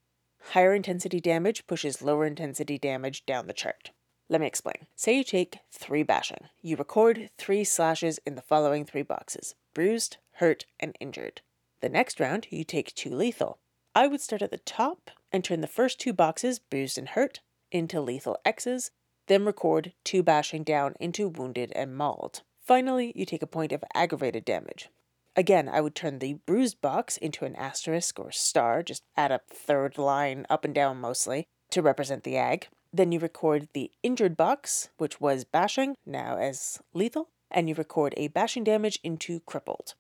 Higher 0.52 0.74
intensity 0.74 1.20
damage 1.20 1.66
pushes 1.66 2.02
lower 2.02 2.24
intensity 2.24 2.78
damage 2.78 3.26
down 3.26 3.48
the 3.48 3.52
chart. 3.52 3.90
Let 4.28 4.40
me 4.40 4.46
explain. 4.46 4.86
Say 4.96 5.16
you 5.16 5.24
take 5.24 5.60
three 5.70 6.02
bashing. 6.02 6.48
You 6.60 6.76
record 6.76 7.30
three 7.38 7.62
slashes 7.62 8.18
in 8.26 8.34
the 8.34 8.42
following 8.42 8.84
three 8.84 9.02
boxes 9.02 9.54
bruised, 9.72 10.16
hurt, 10.34 10.66
and 10.80 10.96
injured. 11.00 11.42
The 11.80 11.88
next 11.88 12.18
round, 12.18 12.48
you 12.50 12.64
take 12.64 12.94
two 12.94 13.14
lethal. 13.14 13.58
I 13.94 14.06
would 14.06 14.20
start 14.20 14.42
at 14.42 14.50
the 14.50 14.58
top 14.58 15.10
and 15.30 15.44
turn 15.44 15.60
the 15.60 15.66
first 15.66 16.00
two 16.00 16.12
boxes, 16.12 16.58
bruised 16.58 16.98
and 16.98 17.10
hurt, 17.10 17.40
into 17.70 18.00
lethal 18.00 18.38
X's, 18.44 18.90
then 19.26 19.44
record 19.44 19.92
two 20.04 20.22
bashing 20.22 20.64
down 20.64 20.94
into 20.98 21.28
wounded 21.28 21.72
and 21.74 21.96
mauled. 21.96 22.42
Finally, 22.60 23.12
you 23.14 23.24
take 23.24 23.42
a 23.42 23.46
point 23.46 23.72
of 23.72 23.84
aggravated 23.94 24.44
damage. 24.44 24.88
Again, 25.36 25.68
I 25.68 25.80
would 25.80 25.94
turn 25.94 26.18
the 26.18 26.34
bruised 26.46 26.80
box 26.80 27.16
into 27.16 27.44
an 27.44 27.54
asterisk 27.56 28.18
or 28.18 28.32
star, 28.32 28.82
just 28.82 29.02
add 29.16 29.30
a 29.30 29.42
third 29.48 29.98
line 29.98 30.46
up 30.48 30.64
and 30.64 30.74
down 30.74 31.00
mostly 31.00 31.46
to 31.70 31.82
represent 31.82 32.24
the 32.24 32.36
ag. 32.36 32.68
Then 32.96 33.12
you 33.12 33.18
record 33.18 33.68
the 33.74 33.90
injured 34.02 34.38
box, 34.38 34.88
which 34.96 35.20
was 35.20 35.44
bashing, 35.44 35.96
now 36.06 36.38
as 36.38 36.80
lethal, 36.94 37.28
and 37.50 37.68
you 37.68 37.74
record 37.74 38.14
a 38.16 38.28
bashing 38.28 38.64
damage 38.64 38.98
into 39.04 39.40
crippled. 39.40 39.92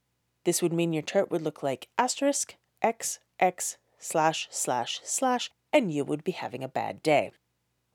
This 0.46 0.62
would 0.62 0.72
mean 0.72 0.94
your 0.94 1.02
chart 1.02 1.30
would 1.30 1.42
look 1.42 1.62
like 1.62 1.88
asterisk, 1.98 2.54
x, 2.80 3.18
x, 3.38 3.76
slash, 3.98 4.48
slash, 4.50 5.00
slash, 5.04 5.50
and 5.74 5.92
you 5.92 6.06
would 6.06 6.24
be 6.24 6.32
having 6.32 6.64
a 6.64 6.68
bad 6.68 7.02
day. 7.02 7.32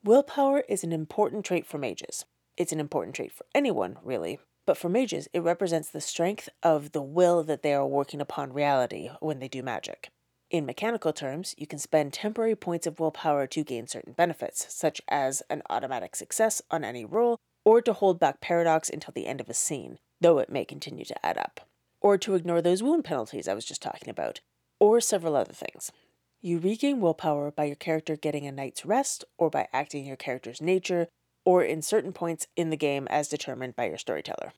Willpower 0.04 0.66
is 0.70 0.84
an 0.84 0.92
important 0.92 1.46
trait 1.46 1.66
for 1.66 1.80
mages. 1.80 2.26
It's 2.56 2.72
an 2.72 2.80
important 2.80 3.16
trait 3.16 3.32
for 3.32 3.48
anyone, 3.56 3.98
really, 4.04 4.38
but 4.68 4.78
for 4.78 4.88
mages, 4.88 5.28
it 5.34 5.42
represents 5.42 5.90
the 5.90 6.00
strength 6.00 6.48
of 6.62 6.92
the 6.92 7.02
will 7.02 7.42
that 7.42 7.64
they 7.64 7.74
are 7.74 7.88
working 7.88 8.22
upon 8.22 8.54
reality 8.54 9.10
when 9.20 9.40
they 9.40 9.48
do 9.48 9.64
magic. 9.64 10.12
In 10.52 10.66
mechanical 10.66 11.14
terms, 11.14 11.56
you 11.58 11.66
can 11.66 11.80
spend 11.80 12.12
temporary 12.12 12.58
points 12.58 12.86
of 12.86 13.00
willpower 13.00 13.48
to 13.48 13.64
gain 13.64 13.88
certain 13.88 14.12
benefits, 14.12 14.66
such 14.68 15.02
as 15.08 15.42
an 15.50 15.62
automatic 15.70 16.14
success 16.14 16.62
on 16.70 16.84
any 16.84 17.06
roll, 17.06 17.38
or 17.64 17.82
to 17.82 17.94
hold 17.94 18.20
back 18.20 18.42
paradox 18.42 18.90
until 18.90 19.14
the 19.14 19.28
end 19.28 19.40
of 19.40 19.48
a 19.48 19.54
scene, 19.54 19.98
though 20.20 20.40
it 20.40 20.50
may 20.50 20.66
continue 20.66 21.06
to 21.06 21.26
add 21.26 21.38
up, 21.38 21.62
or 22.02 22.18
to 22.18 22.36
ignore 22.36 22.62
those 22.62 22.84
wound 22.84 23.06
penalties 23.06 23.48
I 23.48 23.54
was 23.54 23.64
just 23.64 23.82
talking 23.82 24.10
about, 24.10 24.42
or 24.78 25.00
several 25.00 25.38
other 25.38 25.54
things. 25.54 25.94
You 26.42 26.60
regain 26.60 27.00
willpower 27.00 27.50
by 27.52 27.64
your 27.64 27.78
character 27.78 28.18
getting 28.18 28.46
a 28.46 28.52
night's 28.52 28.86
rest, 28.86 29.24
or 29.38 29.50
by 29.50 29.70
acting 29.72 30.06
your 30.06 30.18
character's 30.18 30.60
nature, 30.60 31.08
or 31.46 31.64
in 31.64 31.82
certain 31.82 32.12
points 32.12 32.48
in 32.58 32.72
the 32.72 32.78
game 32.78 33.08
as 33.10 33.30
determined 33.30 33.78
by 33.78 33.88
your 33.88 33.98
storyteller. 33.98 34.52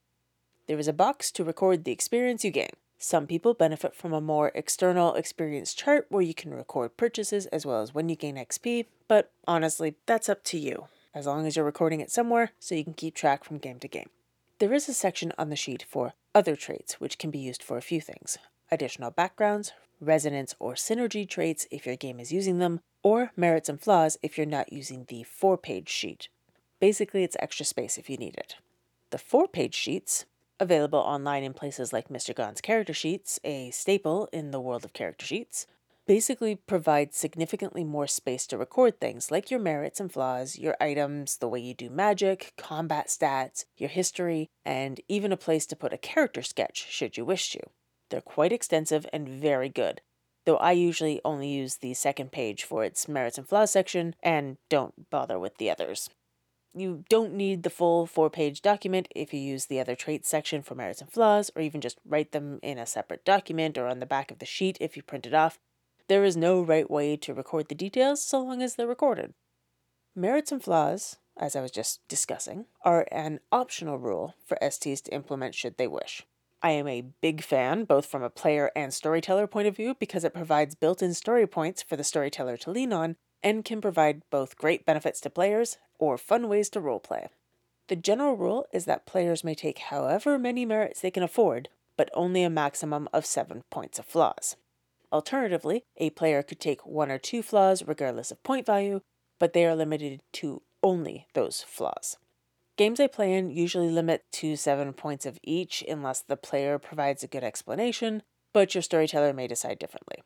There 0.65 0.79
is 0.79 0.87
a 0.87 0.93
box 0.93 1.31
to 1.33 1.43
record 1.43 1.83
the 1.83 1.91
experience 1.91 2.43
you 2.43 2.49
gain. 2.49 2.71
Some 3.03 3.27
people 3.27 3.53
benefit 3.53 3.93
from 3.93 4.13
a 4.13 4.21
more 4.21 4.53
external 4.55 5.15
experience 5.15 5.73
chart 5.73 6.05
where 6.07 6.21
you 6.21 6.33
can 6.33 6.53
record 6.53 6.95
purchases 6.95 7.47
as 7.47 7.65
well 7.65 7.81
as 7.81 7.93
when 7.93 8.07
you 8.07 8.15
gain 8.15 8.37
XP, 8.37 8.85
but 9.09 9.29
honestly, 9.45 9.95
that's 10.05 10.29
up 10.29 10.41
to 10.45 10.57
you, 10.57 10.87
as 11.13 11.25
long 11.25 11.45
as 11.45 11.57
you're 11.57 11.65
recording 11.65 11.99
it 11.99 12.11
somewhere 12.11 12.51
so 12.61 12.75
you 12.75 12.85
can 12.85 12.93
keep 12.93 13.13
track 13.13 13.43
from 13.43 13.57
game 13.57 13.77
to 13.79 13.89
game. 13.89 14.09
There 14.59 14.73
is 14.73 14.87
a 14.87 14.93
section 14.93 15.33
on 15.37 15.49
the 15.49 15.57
sheet 15.57 15.83
for 15.83 16.13
other 16.33 16.55
traits, 16.55 17.01
which 17.01 17.17
can 17.17 17.29
be 17.29 17.39
used 17.39 17.61
for 17.61 17.75
a 17.75 17.81
few 17.81 17.99
things 17.99 18.37
additional 18.71 19.11
backgrounds, 19.11 19.73
resonance 19.99 20.55
or 20.57 20.73
synergy 20.73 21.27
traits 21.27 21.67
if 21.71 21.85
your 21.85 21.97
game 21.97 22.21
is 22.21 22.31
using 22.31 22.59
them, 22.59 22.79
or 23.03 23.33
merits 23.35 23.67
and 23.67 23.81
flaws 23.81 24.17
if 24.23 24.37
you're 24.37 24.47
not 24.47 24.71
using 24.71 25.03
the 25.09 25.23
four 25.23 25.57
page 25.57 25.89
sheet. 25.89 26.29
Basically, 26.79 27.25
it's 27.25 27.35
extra 27.41 27.65
space 27.65 27.97
if 27.97 28.09
you 28.09 28.15
need 28.15 28.35
it. 28.35 28.55
The 29.09 29.17
four 29.17 29.49
page 29.49 29.75
sheets 29.75 30.23
Available 30.59 30.99
online 30.99 31.43
in 31.43 31.53
places 31.53 31.91
like 31.91 32.09
Mr. 32.09 32.35
Gone's 32.35 32.61
Character 32.61 32.93
Sheets, 32.93 33.39
a 33.43 33.71
staple 33.71 34.29
in 34.31 34.51
the 34.51 34.61
world 34.61 34.85
of 34.85 34.93
character 34.93 35.25
sheets, 35.25 35.65
basically 36.05 36.55
provides 36.55 37.17
significantly 37.17 37.83
more 37.83 38.07
space 38.07 38.45
to 38.47 38.57
record 38.57 38.99
things 38.99 39.31
like 39.31 39.49
your 39.49 39.59
merits 39.59 39.99
and 39.99 40.11
flaws, 40.11 40.59
your 40.59 40.75
items, 40.79 41.37
the 41.37 41.47
way 41.47 41.59
you 41.59 41.73
do 41.73 41.89
magic, 41.89 42.53
combat 42.57 43.07
stats, 43.07 43.65
your 43.77 43.89
history, 43.89 44.49
and 44.65 45.01
even 45.07 45.31
a 45.31 45.37
place 45.37 45.65
to 45.65 45.75
put 45.75 45.93
a 45.93 45.97
character 45.97 46.43
sketch 46.43 46.87
should 46.89 47.17
you 47.17 47.25
wish 47.25 47.51
to. 47.51 47.61
They're 48.09 48.21
quite 48.21 48.51
extensive 48.51 49.07
and 49.11 49.27
very 49.27 49.69
good, 49.69 50.01
though 50.45 50.57
I 50.57 50.73
usually 50.73 51.19
only 51.25 51.47
use 51.47 51.77
the 51.77 51.93
second 51.93 52.31
page 52.31 52.63
for 52.63 52.83
its 52.83 53.07
merits 53.07 53.37
and 53.37 53.47
flaws 53.47 53.71
section 53.71 54.15
and 54.21 54.57
don't 54.69 55.09
bother 55.09 55.39
with 55.39 55.57
the 55.57 55.71
others. 55.71 56.09
You 56.75 57.03
don't 57.07 57.33
need 57.33 57.61
the 57.61 57.69
full 57.69 58.07
four 58.07 58.29
page 58.31 58.61
document 58.61 59.07
if 59.15 59.31
you 59.33 59.39
use 59.39 59.67
the 59.67 59.79
other 59.79 59.95
traits 59.95 60.27
section 60.27 60.63
for 60.63 60.73
merits 60.73 61.01
and 61.01 61.11
flaws, 61.11 61.51
or 61.55 61.61
even 61.61 61.81
just 61.81 61.99
write 62.03 62.31
them 62.31 62.59
in 62.63 62.79
a 62.79 62.85
separate 62.85 63.23
document 63.23 63.77
or 63.77 63.87
on 63.87 63.99
the 63.99 64.07
back 64.07 64.31
of 64.31 64.39
the 64.39 64.45
sheet 64.45 64.77
if 64.81 64.97
you 64.97 65.03
print 65.03 65.27
it 65.27 65.33
off. 65.35 65.59
There 66.07 66.23
is 66.23 66.35
no 66.35 66.61
right 66.61 66.89
way 66.89 67.15
to 67.17 67.33
record 67.33 67.69
the 67.69 67.75
details 67.75 68.23
so 68.23 68.41
long 68.41 68.61
as 68.61 68.75
they're 68.75 68.87
recorded. 68.87 69.33
Merits 70.15 70.51
and 70.51 70.63
flaws, 70.63 71.17
as 71.37 71.55
I 71.55 71.61
was 71.61 71.71
just 71.71 72.01
discussing, 72.07 72.65
are 72.83 73.07
an 73.11 73.39
optional 73.51 73.99
rule 73.99 74.35
for 74.45 74.57
STs 74.61 75.01
to 75.03 75.13
implement 75.13 75.55
should 75.55 75.77
they 75.77 75.87
wish. 75.87 76.25
I 76.61 76.71
am 76.71 76.87
a 76.87 77.05
big 77.21 77.43
fan, 77.43 77.83
both 77.83 78.05
from 78.05 78.23
a 78.23 78.29
player 78.29 78.71
and 78.75 78.93
storyteller 78.93 79.47
point 79.47 79.67
of 79.67 79.75
view, 79.75 79.95
because 79.99 80.23
it 80.23 80.33
provides 80.33 80.75
built 80.75 81.01
in 81.01 81.13
story 81.13 81.45
points 81.45 81.83
for 81.83 81.97
the 81.97 82.03
storyteller 82.03 82.57
to 82.57 82.71
lean 82.71 82.93
on 82.93 83.15
and 83.43 83.65
can 83.65 83.81
provide 83.81 84.23
both 84.29 84.57
great 84.57 84.85
benefits 84.85 85.19
to 85.21 85.29
players 85.29 85.77
or 85.99 86.17
fun 86.17 86.47
ways 86.47 86.69
to 86.69 86.81
roleplay. 86.81 87.27
The 87.87 87.95
general 87.95 88.37
rule 88.37 88.65
is 88.71 88.85
that 88.85 89.05
players 89.05 89.43
may 89.43 89.53
take 89.53 89.79
however 89.79 90.39
many 90.39 90.65
merits 90.65 91.01
they 91.01 91.11
can 91.11 91.23
afford, 91.23 91.69
but 91.97 92.09
only 92.13 92.43
a 92.43 92.49
maximum 92.49 93.09
of 93.11 93.25
7 93.25 93.63
points 93.69 93.99
of 93.99 94.05
flaws. 94.05 94.55
Alternatively, 95.11 95.83
a 95.97 96.09
player 96.09 96.41
could 96.41 96.59
take 96.59 96.85
one 96.85 97.11
or 97.11 97.19
two 97.19 97.43
flaws 97.43 97.83
regardless 97.85 98.31
of 98.31 98.41
point 98.41 98.65
value, 98.65 99.01
but 99.37 99.53
they 99.53 99.65
are 99.65 99.75
limited 99.75 100.21
to 100.31 100.61
only 100.81 101.27
those 101.33 101.61
flaws. 101.61 102.17
Games 102.77 102.99
I 102.99 103.07
play 103.07 103.33
in 103.35 103.51
usually 103.51 103.89
limit 103.89 104.23
to 104.33 104.55
7 104.55 104.93
points 104.93 105.27
of 105.27 105.37
each 105.43 105.83
unless 105.87 106.21
the 106.21 106.37
player 106.37 106.79
provides 106.79 107.23
a 107.23 107.27
good 107.27 107.43
explanation, 107.43 108.23
but 108.53 108.73
your 108.73 108.81
storyteller 108.81 109.33
may 109.33 109.45
decide 109.45 109.77
differently. 109.77 110.23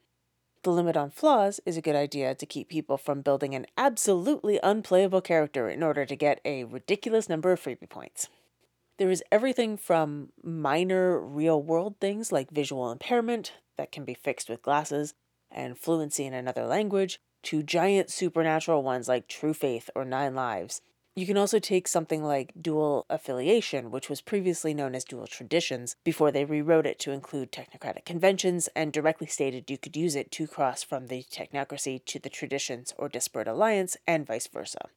The 0.68 0.74
limit 0.74 0.98
on 0.98 1.12
flaws 1.12 1.62
is 1.66 1.78
a 1.78 1.82
good 1.82 1.96
idea 1.96 2.36
to 2.36 2.46
keep 2.46 2.68
people 2.68 2.98
from 2.98 3.22
building 3.22 3.56
an 3.56 3.68
absolutely 3.78 4.60
unplayable 4.62 5.22
character 5.22 5.70
in 5.70 5.82
order 5.82 6.06
to 6.06 6.14
get 6.14 6.42
a 6.44 6.66
ridiculous 6.66 7.30
number 7.30 7.54
of 7.54 7.62
freebie 7.62 7.88
points. 7.88 8.28
There 8.98 9.10
is 9.10 9.24
everything 9.32 9.78
from 9.78 10.34
minor 10.44 11.22
real 11.22 11.64
world 11.64 11.96
things 12.02 12.34
like 12.34 12.52
visual 12.52 12.92
impairment 12.92 13.54
that 13.78 13.94
can 13.94 14.04
be 14.04 14.14
fixed 14.14 14.50
with 14.50 14.62
glasses 14.62 15.14
and 15.50 15.78
fluency 15.78 16.26
in 16.26 16.34
another 16.34 16.66
language 16.66 17.22
to 17.44 17.64
giant 17.64 18.10
supernatural 18.10 18.84
ones 18.84 19.08
like 19.08 19.30
True 19.30 19.54
Faith 19.54 19.90
or 19.96 20.04
Nine 20.04 20.36
Lives 20.36 20.82
you 21.18 21.26
can 21.26 21.36
also 21.36 21.58
take 21.58 21.88
something 21.88 22.24
like 22.24 22.54
dual 22.62 23.08
affiliation, 23.10 23.90
which 23.90 24.08
was 24.08 24.22
previously 24.22 24.72
known 24.72 24.94
as 24.94 25.04
dual 25.04 25.26
traditions, 25.26 25.96
before 26.04 26.32
they 26.32 26.46
rewrote 26.46 26.86
it 26.86 27.00
to 27.00 27.12
include 27.12 27.52
technocratic 27.52 28.06
conventions 28.06 28.70
and 28.76 28.94
directly 28.94 29.26
stated 29.26 29.72
you 29.72 29.80
could 29.80 29.98
use 29.98 30.16
it 30.16 30.30
to 30.30 30.46
cross 30.46 30.84
from 30.84 31.08
the 31.08 31.24
technocracy 31.24 32.06
to 32.06 32.20
the 32.20 32.30
traditions 32.30 32.94
or 33.00 33.10
disparate 33.10 33.48
alliance 33.48 33.98
and 34.06 34.28
vice 34.28 34.46
versa. 34.46 34.90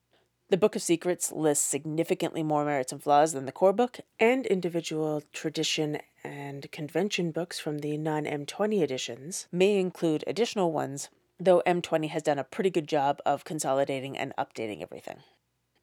The 0.51 0.59
Book 0.59 0.77
of 0.77 0.83
Secrets 0.83 1.33
lists 1.33 1.65
significantly 1.65 2.43
more 2.43 2.67
merits 2.67 2.93
and 2.93 3.03
flaws 3.03 3.33
than 3.33 3.47
the 3.47 3.53
core 3.53 3.73
book, 3.73 4.01
and 4.19 4.45
individual 4.45 5.23
tradition 5.33 6.01
and 6.23 6.71
convention 6.71 7.31
books 7.31 7.59
from 7.59 7.79
the 7.79 7.97
non 7.97 8.27
M20 8.27 8.83
editions 8.83 9.49
may 9.51 9.79
include 9.79 10.25
additional 10.27 10.71
ones, 10.71 11.09
though 11.39 11.63
M20 11.67 12.11
has 12.11 12.23
done 12.23 12.39
a 12.39 12.45
pretty 12.45 12.69
good 12.69 12.87
job 12.87 13.21
of 13.25 13.45
consolidating 13.45 14.19
and 14.19 14.35
updating 14.37 14.83
everything. 14.83 15.21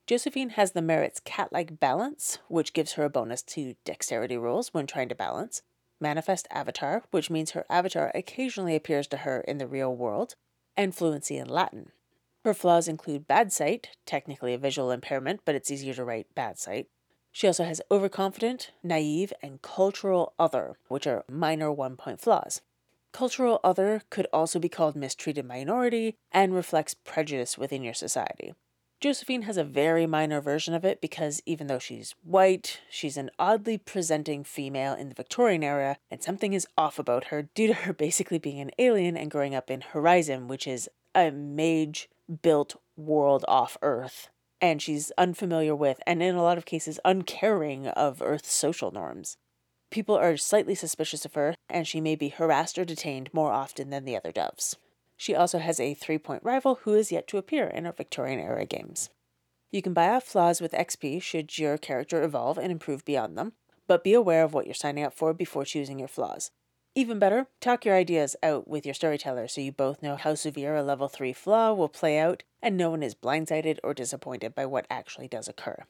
Josephine 0.07 0.51
has 0.51 0.71
the 0.71 0.81
merits 0.81 1.19
cat 1.19 1.51
like 1.51 1.79
balance, 1.79 2.39
which 2.47 2.73
gives 2.73 2.93
her 2.93 3.03
a 3.03 3.09
bonus 3.09 3.41
to 3.43 3.75
dexterity 3.83 4.37
rolls 4.37 4.73
when 4.73 4.87
trying 4.87 5.09
to 5.09 5.15
balance, 5.15 5.61
manifest 5.99 6.47
avatar, 6.49 7.03
which 7.11 7.29
means 7.29 7.51
her 7.51 7.65
avatar 7.69 8.11
occasionally 8.15 8.75
appears 8.75 9.05
to 9.07 9.17
her 9.17 9.41
in 9.41 9.57
the 9.57 9.67
real 9.67 9.93
world, 9.93 10.35
and 10.75 10.95
fluency 10.95 11.37
in 11.37 11.49
Latin, 11.49 11.91
her 12.47 12.53
flaws 12.53 12.87
include 12.87 13.27
bad 13.27 13.51
sight, 13.51 13.89
technically 14.05 14.53
a 14.53 14.57
visual 14.57 14.89
impairment, 14.89 15.41
but 15.43 15.53
it's 15.53 15.69
easier 15.69 15.93
to 15.93 16.05
write 16.05 16.33
bad 16.33 16.57
sight. 16.57 16.87
She 17.33 17.45
also 17.45 17.65
has 17.65 17.81
overconfident, 17.91 18.71
naive, 18.81 19.33
and 19.43 19.61
cultural 19.61 20.33
other, 20.39 20.77
which 20.87 21.05
are 21.05 21.25
minor 21.29 21.73
one 21.73 21.97
point 21.97 22.21
flaws. 22.21 22.61
Cultural 23.11 23.59
other 23.65 24.01
could 24.09 24.27
also 24.31 24.59
be 24.59 24.69
called 24.69 24.95
mistreated 24.95 25.45
minority 25.45 26.15
and 26.31 26.53
reflects 26.53 26.93
prejudice 26.93 27.57
within 27.57 27.83
your 27.83 27.93
society. 27.93 28.53
Josephine 28.99 29.43
has 29.43 29.57
a 29.57 29.63
very 29.63 30.07
minor 30.07 30.41
version 30.41 30.73
of 30.73 30.83
it 30.83 31.01
because 31.01 31.39
even 31.45 31.67
though 31.67 31.77
she's 31.77 32.15
white, 32.23 32.81
she's 32.89 33.15
an 33.15 33.29
oddly 33.37 33.77
presenting 33.77 34.43
female 34.43 34.93
in 34.93 35.09
the 35.09 35.15
Victorian 35.15 35.63
era, 35.63 35.97
and 36.09 36.23
something 36.23 36.53
is 36.53 36.65
off 36.75 36.97
about 36.97 37.25
her 37.25 37.43
due 37.53 37.67
to 37.67 37.73
her 37.73 37.93
basically 37.93 38.39
being 38.39 38.59
an 38.59 38.71
alien 38.79 39.15
and 39.15 39.29
growing 39.29 39.53
up 39.53 39.69
in 39.69 39.81
Horizon, 39.81 40.47
which 40.47 40.65
is 40.65 40.89
a 41.13 41.29
mage 41.29 42.09
built 42.41 42.81
world 42.95 43.45
off 43.47 43.77
Earth, 43.83 44.29
and 44.59 44.81
she's 44.81 45.11
unfamiliar 45.15 45.75
with, 45.75 46.01
and 46.07 46.23
in 46.23 46.33
a 46.33 46.41
lot 46.41 46.57
of 46.57 46.65
cases, 46.65 46.99
uncaring 47.05 47.87
of 47.89 48.19
Earth's 48.19 48.51
social 48.51 48.89
norms. 48.89 49.37
People 49.91 50.15
are 50.15 50.37
slightly 50.37 50.73
suspicious 50.73 51.23
of 51.23 51.35
her, 51.35 51.55
and 51.69 51.87
she 51.87 52.01
may 52.01 52.15
be 52.15 52.29
harassed 52.29 52.79
or 52.79 52.83
detained 52.83 53.29
more 53.31 53.51
often 53.51 53.91
than 53.91 54.05
the 54.05 54.17
other 54.17 54.31
doves. 54.31 54.75
She 55.17 55.35
also 55.35 55.57
has 55.57 55.79
a 55.79 55.95
three 55.95 56.19
point 56.19 56.43
rival 56.43 56.79
who 56.83 56.93
is 56.93 57.11
yet 57.11 57.27
to 57.27 57.37
appear 57.37 57.67
in 57.67 57.85
our 57.85 57.91
Victorian 57.91 58.39
era 58.39 58.65
games. 58.65 59.09
You 59.71 59.81
can 59.81 59.93
buy 59.93 60.09
off 60.09 60.23
flaws 60.23 60.61
with 60.61 60.71
XP 60.71 61.21
should 61.21 61.57
your 61.57 61.77
character 61.77 62.23
evolve 62.23 62.57
and 62.57 62.71
improve 62.71 63.03
beyond 63.03 63.37
them, 63.37 63.53
but 63.87 64.03
be 64.03 64.13
aware 64.13 64.43
of 64.43 64.53
what 64.53 64.65
you're 64.65 64.73
signing 64.73 65.03
up 65.03 65.13
for 65.13 65.33
before 65.33 65.65
choosing 65.65 65.99
your 65.99 66.07
flaws. 66.07 66.51
Even 66.95 67.19
better, 67.19 67.47
talk 67.59 67.83
your 67.83 67.95
ideas 67.95 68.35
out 68.41 68.67
with 68.67 68.85
your 68.85 68.95
storyteller 68.95 69.47
so 69.47 69.61
you 69.61 69.71
both 69.71 70.01
know 70.01 70.15
how 70.15 70.33
severe 70.35 70.75
a 70.75 70.83
level 70.83 71.07
3 71.07 71.33
flaw 71.33 71.73
will 71.73 71.89
play 71.89 72.17
out 72.17 72.43
and 72.61 72.77
no 72.77 72.89
one 72.89 73.03
is 73.03 73.13
blindsided 73.13 73.77
or 73.83 73.93
disappointed 73.93 74.55
by 74.55 74.65
what 74.65 74.87
actually 74.89 75.27
does 75.27 75.47
occur. 75.47 75.83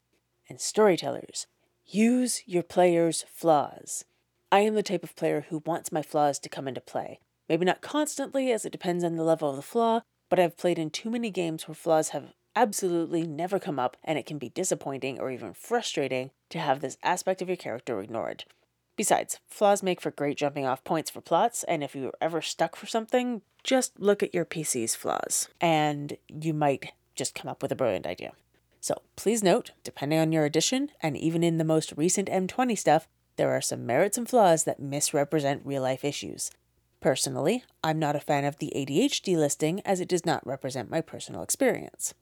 And 0.49 0.59
storytellers, 0.59 1.47
use 1.85 2.41
your 2.45 2.63
player's 2.63 3.23
flaws. 3.31 4.05
I 4.51 4.61
am 4.61 4.75
the 4.75 4.83
type 4.83 5.03
of 5.03 5.15
player 5.15 5.45
who 5.49 5.63
wants 5.65 5.91
my 5.91 6.01
flaws 6.01 6.39
to 6.39 6.49
come 6.49 6.67
into 6.67 6.81
play. 6.81 7.19
Maybe 7.49 7.65
not 7.65 7.81
constantly, 7.81 8.51
as 8.51 8.65
it 8.65 8.71
depends 8.71 9.03
on 9.03 9.15
the 9.15 9.23
level 9.23 9.49
of 9.49 9.55
the 9.55 9.61
flaw, 9.61 10.01
but 10.29 10.39
I've 10.39 10.57
played 10.57 10.79
in 10.79 10.89
too 10.89 11.09
many 11.09 11.31
games 11.31 11.67
where 11.67 11.75
flaws 11.75 12.09
have 12.09 12.33
absolutely 12.55 13.23
never 13.23 13.59
come 13.59 13.79
up, 13.79 13.97
and 14.03 14.17
it 14.17 14.25
can 14.25 14.37
be 14.37 14.49
disappointing 14.49 15.19
or 15.19 15.31
even 15.31 15.53
frustrating 15.53 16.31
to 16.49 16.59
have 16.59 16.81
this 16.81 16.97
aspect 17.03 17.41
of 17.41 17.47
your 17.47 17.57
character 17.57 18.01
ignored. 18.01 18.43
Besides, 18.95 19.39
flaws 19.47 19.83
make 19.83 20.01
for 20.01 20.09
great 20.09 20.37
jumping 20.37 20.65
off 20.65 20.83
points 20.83 21.11
for 21.11 21.21
plots, 21.21 21.63
and 21.65 21.83
if 21.83 21.95
you're 21.95 22.13
ever 22.19 22.41
stuck 22.41 22.75
for 22.75 22.87
something, 22.87 23.43
just 23.63 23.99
look 23.99 24.23
at 24.23 24.33
your 24.33 24.43
PC's 24.43 24.95
flaws, 24.95 25.49
and 25.61 26.17
you 26.27 26.53
might 26.53 26.93
just 27.15 27.35
come 27.35 27.47
up 27.47 27.61
with 27.61 27.71
a 27.71 27.75
brilliant 27.75 28.07
idea. 28.07 28.33
So 28.81 29.01
please 29.15 29.43
note, 29.43 29.71
depending 29.83 30.17
on 30.19 30.31
your 30.31 30.45
edition, 30.45 30.89
and 30.99 31.15
even 31.15 31.43
in 31.43 31.57
the 31.59 31.63
most 31.63 31.93
recent 31.95 32.27
M20 32.27 32.77
stuff, 32.77 33.07
there 33.35 33.51
are 33.51 33.61
some 33.61 33.85
merits 33.85 34.17
and 34.17 34.27
flaws 34.27 34.63
that 34.63 34.79
misrepresent 34.79 35.61
real 35.63 35.83
life 35.83 36.03
issues. 36.03 36.49
Personally, 36.99 37.63
I'm 37.83 37.99
not 37.99 38.15
a 38.15 38.19
fan 38.19 38.43
of 38.43 38.57
the 38.57 38.73
ADHD 38.75 39.37
listing 39.37 39.81
as 39.85 39.99
it 39.99 40.09
does 40.09 40.25
not 40.25 40.45
represent 40.45 40.89
my 40.89 41.01
personal 41.01 41.43
experience. 41.43 42.13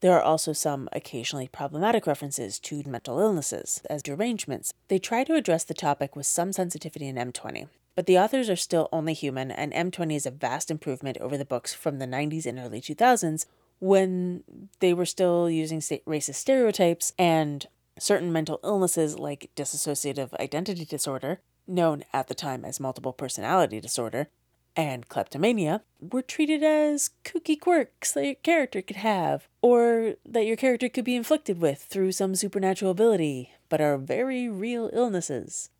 There 0.00 0.12
are 0.12 0.22
also 0.22 0.52
some 0.52 0.88
occasionally 0.92 1.48
problematic 1.48 2.06
references 2.06 2.58
to 2.60 2.82
mental 2.86 3.18
illnesses 3.18 3.82
as 3.90 4.02
derangements. 4.02 4.72
They 4.88 4.98
try 4.98 5.24
to 5.24 5.34
address 5.34 5.64
the 5.64 5.74
topic 5.74 6.14
with 6.14 6.26
some 6.26 6.52
sensitivity 6.52 7.08
in 7.08 7.16
M20, 7.16 7.68
but 7.96 8.06
the 8.06 8.18
authors 8.18 8.48
are 8.48 8.56
still 8.56 8.88
only 8.92 9.12
human, 9.12 9.50
and 9.50 9.72
M20 9.72 10.14
is 10.14 10.26
a 10.26 10.30
vast 10.30 10.70
improvement 10.70 11.18
over 11.18 11.36
the 11.36 11.44
books 11.44 11.74
from 11.74 11.98
the 11.98 12.06
90s 12.06 12.46
and 12.46 12.58
early 12.58 12.80
2000s 12.80 13.46
when 13.80 14.44
they 14.80 14.92
were 14.92 15.06
still 15.06 15.48
using 15.48 15.80
racist 15.80 16.34
stereotypes 16.34 17.12
and 17.18 17.66
certain 17.98 18.32
mental 18.32 18.60
illnesses 18.62 19.18
like 19.18 19.50
dissociative 19.56 20.32
identity 20.40 20.84
disorder, 20.84 21.40
known 21.68 22.04
at 22.12 22.28
the 22.28 22.34
time 22.34 22.64
as 22.64 22.80
multiple 22.80 23.12
personality 23.12 23.80
disorder, 23.80 24.28
and 24.76 25.08
kleptomania 25.08 25.82
were 26.00 26.22
treated 26.22 26.62
as 26.62 27.10
kooky 27.24 27.58
quirks 27.58 28.12
that 28.12 28.24
your 28.24 28.34
character 28.36 28.80
could 28.80 28.96
have, 28.96 29.48
or 29.60 30.14
that 30.24 30.46
your 30.46 30.56
character 30.56 30.88
could 30.88 31.04
be 31.04 31.16
inflicted 31.16 31.60
with 31.60 31.82
through 31.82 32.12
some 32.12 32.34
supernatural 32.34 32.92
ability, 32.92 33.52
but 33.68 33.80
are 33.80 33.98
very 33.98 34.48
real 34.48 34.88
illnesses. 34.92 35.70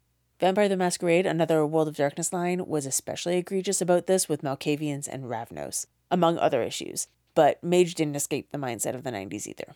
Vampire 0.40 0.68
the 0.68 0.77
Masquerade, 0.77 1.27
another 1.27 1.66
World 1.66 1.88
of 1.88 1.96
Darkness 1.96 2.33
line, 2.33 2.66
was 2.66 2.87
especially 2.87 3.38
egregious 3.38 3.81
about 3.81 4.07
this 4.07 4.29
with 4.29 4.42
Malkavians 4.42 5.09
and 5.09 5.24
Ravnos, 5.24 5.87
among 6.11 6.38
other 6.38 6.62
issues, 6.62 7.09
but 7.35 7.62
Mage 7.62 7.94
didn't 7.94 8.16
escape 8.16 8.51
the 8.51 8.59
mindset 8.59 8.94
of 8.94 9.05
the 9.05 9.11
90s 9.11 9.46
either. 9.46 9.74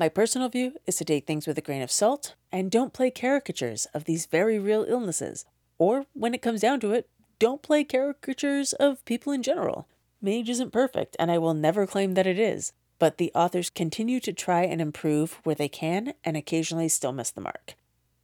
My 0.00 0.08
personal 0.08 0.48
view 0.48 0.76
is 0.86 0.96
to 0.96 1.04
take 1.04 1.26
things 1.26 1.46
with 1.46 1.58
a 1.58 1.60
grain 1.60 1.82
of 1.82 1.90
salt 1.90 2.34
and 2.50 2.70
don't 2.70 2.94
play 2.94 3.10
caricatures 3.10 3.86
of 3.92 4.04
these 4.04 4.24
very 4.24 4.58
real 4.58 4.86
illnesses, 4.88 5.44
or 5.76 6.06
when 6.14 6.32
it 6.32 6.40
comes 6.40 6.62
down 6.62 6.80
to 6.80 6.92
it, 6.92 7.10
don't 7.38 7.60
play 7.60 7.84
caricatures 7.84 8.72
of 8.72 9.04
people 9.04 9.30
in 9.30 9.42
general. 9.42 9.86
Mage 10.22 10.48
isn't 10.48 10.72
perfect, 10.72 11.16
and 11.18 11.30
I 11.30 11.36
will 11.36 11.52
never 11.52 11.86
claim 11.86 12.14
that 12.14 12.26
it 12.26 12.38
is, 12.38 12.72
but 12.98 13.18
the 13.18 13.30
authors 13.34 13.68
continue 13.68 14.20
to 14.20 14.32
try 14.32 14.62
and 14.62 14.80
improve 14.80 15.38
where 15.44 15.54
they 15.54 15.68
can 15.68 16.14
and 16.24 16.34
occasionally 16.34 16.88
still 16.88 17.12
miss 17.12 17.30
the 17.30 17.42
mark. 17.42 17.74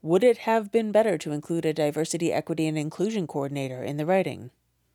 Would 0.00 0.24
it 0.24 0.38
have 0.38 0.72
been 0.72 0.92
better 0.92 1.18
to 1.18 1.32
include 1.32 1.66
a 1.66 1.74
diversity, 1.74 2.32
equity, 2.32 2.66
and 2.66 2.78
inclusion 2.78 3.26
coordinator 3.26 3.82
in 3.82 3.98
the 3.98 4.06
writing? 4.06 4.50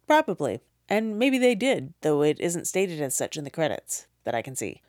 Probably, 0.08 0.62
and 0.90 1.20
maybe 1.20 1.38
they 1.38 1.54
did, 1.54 1.94
though 2.02 2.24
it 2.24 2.40
isn't 2.40 2.66
stated 2.66 3.00
as 3.04 3.14
such 3.14 3.38
in 3.38 3.44
the 3.44 3.52
credits 3.52 4.08
that 4.24 4.34
I 4.34 4.42
can 4.42 4.56
see. 4.56 4.82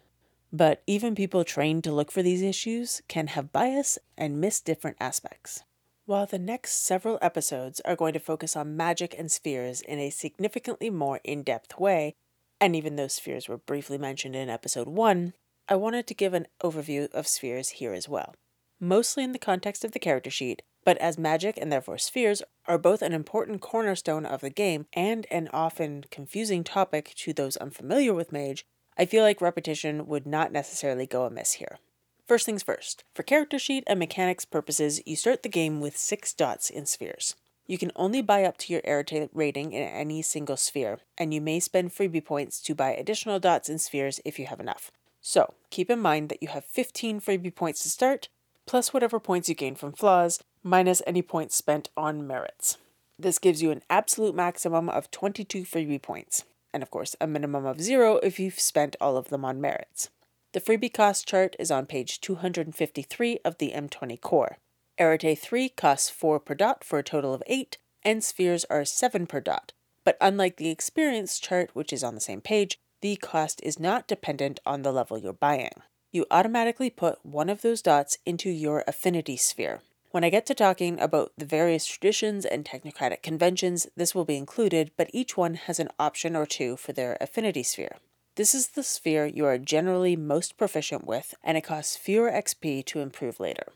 But 0.53 0.83
even 0.87 1.15
people 1.15 1.45
trained 1.45 1.83
to 1.85 1.93
look 1.93 2.12
for 2.12 2.23
these 2.23 2.43
issues 2.43 3.01
can 3.09 3.29
have 3.29 3.53
bias 3.53 3.99
and 4.19 4.41
miss 4.41 4.61
different 4.61 4.99
aspects. 5.01 5.65
While 6.05 6.27
the 6.27 6.38
next 6.38 6.85
several 6.85 7.19
episodes 7.23 7.81
are 7.87 7.97
going 7.97 8.12
to 8.12 8.19
focus 8.19 8.55
on 8.55 8.77
magic 8.77 9.15
and 9.17 9.31
spheres 9.31 9.81
in 9.81 9.99
a 9.99 10.11
significantly 10.11 10.91
more 10.91 11.21
in 11.25 11.43
depth 11.43 11.79
way, 11.79 12.15
and 12.61 12.77
even 12.77 12.97
though 12.97 13.09
spheres 13.09 13.49
were 13.49 13.57
briefly 13.57 13.97
mentioned 13.97 14.37
in 14.37 14.51
episode 14.51 14.88
1, 14.88 15.33
I 15.69 15.77
wanted 15.77 16.07
to 16.09 16.15
give 16.15 16.35
an 16.35 16.49
overview 16.62 17.11
of 17.12 17.27
spheres 17.27 17.71
here 17.71 17.95
as 17.95 18.09
well. 18.09 18.35
Mostly 18.79 19.25
in 19.25 19.33
the 19.33 19.38
context 19.38 19.85
of 19.85 19.93
the 19.93 19.99
character 19.99 20.31
sheet, 20.31 20.61
but 20.85 20.99
as 20.99 21.17
magic 21.17 21.57
and 21.57 21.73
therefore 21.73 21.99
spheres 21.99 22.43
are 22.67 22.79
both 22.79 23.01
an 23.01 23.12
important 23.12 23.61
cornerstone 23.61 24.27
of 24.27 24.41
the 24.41 24.51
game 24.51 24.87
and 24.93 25.27
an 25.31 25.49
often 25.53 26.05
confusing 26.11 26.62
topic 26.62 27.15
to 27.17 27.33
those 27.33 27.57
unfamiliar 27.57 28.12
with 28.12 28.33
Mage, 28.33 28.67
I 28.98 29.07
feel 29.07 29.22
like 29.22 29.40
repetition 29.40 30.07
would 30.07 30.26
not 30.26 30.52
necessarily 30.52 31.07
go 31.07 31.24
amiss 31.24 31.55
here. 31.55 31.78
First 32.26 32.46
things 32.46 32.62
first, 32.62 33.05
for 33.14 33.22
character 33.22 33.59
sheet 33.59 33.85
and 33.87 33.98
mechanics 33.98 34.44
purposes, 34.44 35.00
you 35.07 35.16
start 35.16 35.42
the 35.42 35.48
game 35.48 35.81
with 35.81 35.96
six 35.96 36.33
dots 36.33 36.70
in 36.70 36.87
spheres. 36.87 37.35
You 37.66 37.78
can 37.78 37.92
only 37.96 38.22
buy 38.22 38.44
up 38.44 38.59
to 38.59 38.72
your 38.72 38.83
Arete 38.87 39.31
rating 39.33 39.72
in 39.72 39.83
any 39.83 40.20
single 40.22 40.57
sphere, 40.57 41.00
and 41.16 41.33
you 41.33 41.40
may 41.40 41.61
spend 41.61 41.90
freebie 41.90 42.24
points 42.24 42.61
to 42.62 42.74
buy 42.74 42.92
additional 42.92 43.38
dots 43.38 43.68
in 43.68 43.78
spheres 43.78 44.20
if 44.24 44.38
you 44.38 44.46
have 44.46 44.61
enough. 44.61 44.90
So, 45.20 45.55
keep 45.70 45.88
in 45.88 46.00
mind 46.00 46.28
that 46.28 46.42
you 46.42 46.48
have 46.48 46.64
15 46.64 47.20
freebie 47.20 47.55
points 47.55 47.83
to 47.85 47.90
start, 47.90 48.28
plus 48.66 48.92
whatever 48.92 49.20
points 49.20 49.48
you 49.48 49.55
gain 49.55 49.74
from 49.74 49.92
flaws, 49.92 50.42
minus 50.62 51.02
any 51.07 51.22
points 51.22 51.57
spent 51.57 51.88
on 51.96 52.26
merits. 52.26 52.78
This 53.18 53.38
gives 53.38 53.62
you 53.62 53.70
an 53.70 53.83
absolute 53.88 54.35
maximum 54.35 54.88
of 54.88 55.11
22 55.11 55.62
freebie 55.62 56.02
points, 56.02 56.44
and 56.72 56.82
of 56.82 56.90
course, 56.90 57.16
a 57.20 57.26
minimum 57.26 57.66
of 57.66 57.80
zero 57.80 58.16
if 58.22 58.38
you've 58.38 58.61
spent 58.61 58.96
all 59.00 59.16
of 59.16 59.28
them 59.28 59.44
on 59.44 59.61
merits. 59.61 60.11
The 60.52 60.61
freebie 60.61 60.92
cost 60.92 61.26
chart 61.26 61.56
is 61.58 61.70
on 61.70 61.87
page 61.87 62.20
253 62.20 63.38
of 63.44 63.58
the 63.58 63.72
M20 63.74 64.20
core. 64.20 64.58
Arete 65.00 65.38
3 65.38 65.70
costs 65.70 66.11
4 66.11 66.40
per 66.40 66.54
dot 66.54 66.85
for 66.85 66.98
a 66.98 67.02
total 67.02 67.32
of 67.32 67.42
8, 67.46 67.78
and 68.02 68.22
spheres 68.22 68.64
are 68.68 68.85
7 68.85 69.26
per 69.26 69.40
dot. 69.40 69.72
But 70.04 70.18
unlike 70.20 70.56
the 70.56 70.70
experience 70.70 71.38
chart, 71.38 71.70
which 71.72 71.92
is 71.92 72.04
on 72.04 72.14
the 72.14 72.20
same 72.20 72.40
page, 72.40 72.78
the 73.00 73.16
cost 73.16 73.61
is 73.62 73.80
not 73.80 74.06
dependent 74.06 74.61
on 74.66 74.82
the 74.82 74.92
level 74.92 75.18
you're 75.18 75.32
buying. 75.32 75.72
You 76.12 76.26
automatically 76.30 76.90
put 76.90 77.24
one 77.24 77.48
of 77.48 77.62
those 77.62 77.80
dots 77.80 78.18
into 78.26 78.50
your 78.50 78.85
affinity 78.87 79.37
sphere. 79.37 79.80
When 80.12 80.25
I 80.25 80.29
get 80.29 80.44
to 80.46 80.55
talking 80.55 81.01
about 81.01 81.33
the 81.38 81.46
various 81.46 81.87
traditions 81.87 82.44
and 82.44 82.66
technocratic 82.66 83.22
conventions, 83.22 83.87
this 83.96 84.14
will 84.14 84.27
be 84.27 84.37
included, 84.37 84.90
but 84.98 85.09
each 85.14 85.38
one 85.38 85.55
has 85.55 85.81
an 85.81 85.88
option 85.98 86.37
or 86.37 86.44
two 86.44 86.77
for 86.77 86.92
their 86.92 87.16
affinity 87.18 87.62
sphere. 87.62 87.96
This 88.35 88.55
is 88.55 88.68
the 88.68 88.83
sphere 88.83 89.25
you 89.25 89.46
are 89.46 89.57
generally 89.57 90.14
most 90.14 90.59
proficient 90.59 91.07
with, 91.07 91.35
and 91.42 91.57
it 91.57 91.64
costs 91.64 91.96
fewer 91.96 92.31
XP 92.31 92.85
to 92.85 93.01
improve 93.01 93.40
later. 93.40 93.72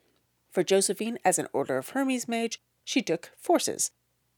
For 0.51 0.63
Josephine, 0.63 1.19
as 1.25 1.39
an 1.39 1.49
Order 1.55 1.79
of 1.79 1.89
Hermes 1.91 2.29
mage, 2.29 2.61
she 2.85 3.01
took 3.01 3.31
Forces. 3.39 3.93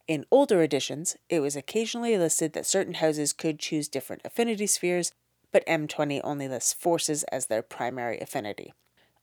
In 0.07 0.25
older 0.31 0.63
editions, 0.63 1.17
it 1.29 1.41
was 1.41 1.57
occasionally 1.57 2.17
listed 2.17 2.53
that 2.53 2.65
certain 2.65 2.95
houses 2.95 3.33
could 3.33 3.59
choose 3.59 3.89
different 3.89 4.23
affinity 4.25 4.69
spheres, 4.69 5.11
but 5.51 5.67
M20 5.67 6.21
only 6.23 6.47
lists 6.47 6.73
Forces 6.73 7.25
as 7.25 7.47
their 7.47 7.63
primary 7.63 8.21
affinity. 8.21 8.73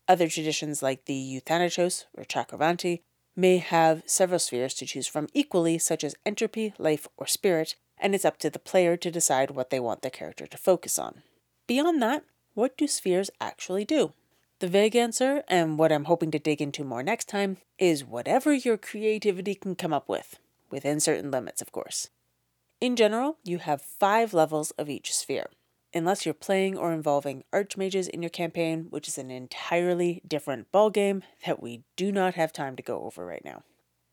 Other 0.07 0.27
traditions, 0.27 0.83
like 0.83 1.05
the 1.05 1.13
Euthanatos 1.13 2.05
or 2.15 2.23
Chakravanti, 2.23 3.01
may 3.35 3.57
have 3.57 4.03
several 4.05 4.39
spheres 4.39 4.73
to 4.75 4.85
choose 4.85 5.07
from 5.07 5.27
equally, 5.33 5.77
such 5.77 6.03
as 6.03 6.15
entropy, 6.25 6.73
life, 6.77 7.07
or 7.17 7.27
spirit, 7.27 7.75
and 7.97 8.13
it's 8.13 8.25
up 8.25 8.37
to 8.37 8.49
the 8.49 8.59
player 8.59 8.95
to 8.97 9.11
decide 9.11 9.51
what 9.51 9.69
they 9.69 9.79
want 9.79 10.01
their 10.01 10.11
character 10.11 10.45
to 10.47 10.57
focus 10.57 10.99
on. 10.99 11.23
Beyond 11.67 12.01
that, 12.01 12.23
what 12.53 12.77
do 12.77 12.87
spheres 12.87 13.31
actually 13.41 13.83
do? 13.83 14.13
The 14.59 14.67
vague 14.67 14.95
answer, 14.95 15.43
and 15.49 15.77
what 15.77 15.91
I'm 15.91 16.05
hoping 16.05 16.31
to 16.31 16.39
dig 16.39 16.61
into 16.61 16.85
more 16.85 17.03
next 17.03 17.27
time, 17.27 17.57
is 17.77 18.05
whatever 18.05 18.53
your 18.53 18.77
creativity 18.77 19.55
can 19.55 19.75
come 19.75 19.91
up 19.91 20.07
with, 20.07 20.39
within 20.69 20.99
certain 20.99 21.31
limits, 21.31 21.61
of 21.61 21.71
course. 21.71 22.09
In 22.79 22.95
general, 22.95 23.37
you 23.43 23.57
have 23.57 23.81
five 23.81 24.33
levels 24.33 24.71
of 24.71 24.89
each 24.89 25.13
sphere 25.13 25.49
unless 25.95 26.25
you're 26.25 26.34
playing 26.34 26.77
or 26.77 26.91
involving 26.91 27.45
archmages 27.53 28.10
in 28.10 28.21
your 28.21 28.29
campaign, 28.29 28.88
which 28.89 29.08
is 29.08 29.17
an 29.17 29.31
entirely 29.31 30.21
different 30.27 30.71
ballgame 30.71 31.23
that 31.45 31.63
we 31.63 31.84
do 31.95 32.12
not 32.12 32.36
have 32.36 32.51
time 32.51 32.75
to 32.75 32.84
go 32.84 33.03
over 33.03 33.25
right 33.25 33.45
now. 33.45 33.63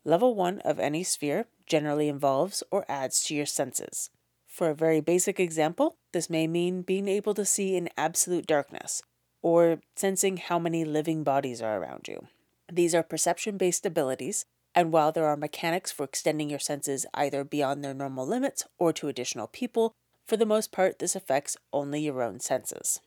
Level 0.05 0.33
1 0.33 0.59
of 0.61 0.79
any 0.79 1.03
sphere 1.03 1.45
generally 1.65 2.07
involves 2.07 2.63
or 2.71 2.85
adds 2.89 3.23
to 3.23 3.35
your 3.35 3.45
senses. 3.45 4.09
For 4.47 4.69
a 4.69 4.75
very 4.75 5.01
basic 5.01 5.39
example, 5.39 5.97
this 6.13 6.29
may 6.29 6.47
mean 6.47 6.83
being 6.83 7.07
able 7.07 7.33
to 7.33 7.45
see 7.45 7.75
in 7.75 7.89
absolute 7.97 8.47
darkness, 8.47 9.01
or 9.41 9.79
sensing 9.95 10.37
how 10.37 10.59
many 10.59 10.85
living 10.85 11.23
bodies 11.23 11.61
are 11.61 11.81
around 11.81 12.07
you. 12.07 12.27
These 12.71 12.95
are 12.95 13.03
perception 13.03 13.57
based 13.57 13.85
abilities, 13.85 14.45
and 14.75 14.91
while 14.91 15.11
there 15.11 15.25
are 15.25 15.37
mechanics 15.37 15.91
for 15.91 16.03
extending 16.03 16.49
your 16.49 16.59
senses 16.59 17.05
either 17.13 17.43
beyond 17.43 17.83
their 17.83 17.93
normal 17.93 18.25
limits 18.25 18.63
or 18.77 18.93
to 18.93 19.07
additional 19.07 19.47
people, 19.47 19.93
for 20.25 20.37
the 20.37 20.45
most 20.45 20.71
part, 20.71 20.99
this 20.99 21.15
affects 21.15 21.57
only 21.71 22.01
your 22.01 22.21
own 22.21 22.39
senses. 22.39 22.99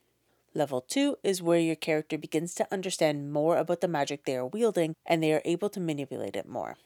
Level 0.55 0.81
2 0.81 1.17
is 1.23 1.43
where 1.43 1.59
your 1.59 1.77
character 1.77 2.17
begins 2.17 2.55
to 2.55 2.69
understand 2.73 3.33
more 3.33 3.57
about 3.57 3.81
the 3.81 3.89
magic 3.89 4.25
they 4.25 4.37
are 4.37 4.47
wielding 4.47 4.95
and 5.05 5.23
they 5.23 5.33
are 5.33 5.43
able 5.45 5.69
to 5.69 5.81
manipulate 5.81 6.37
it 6.37 6.49
more. 6.49 6.77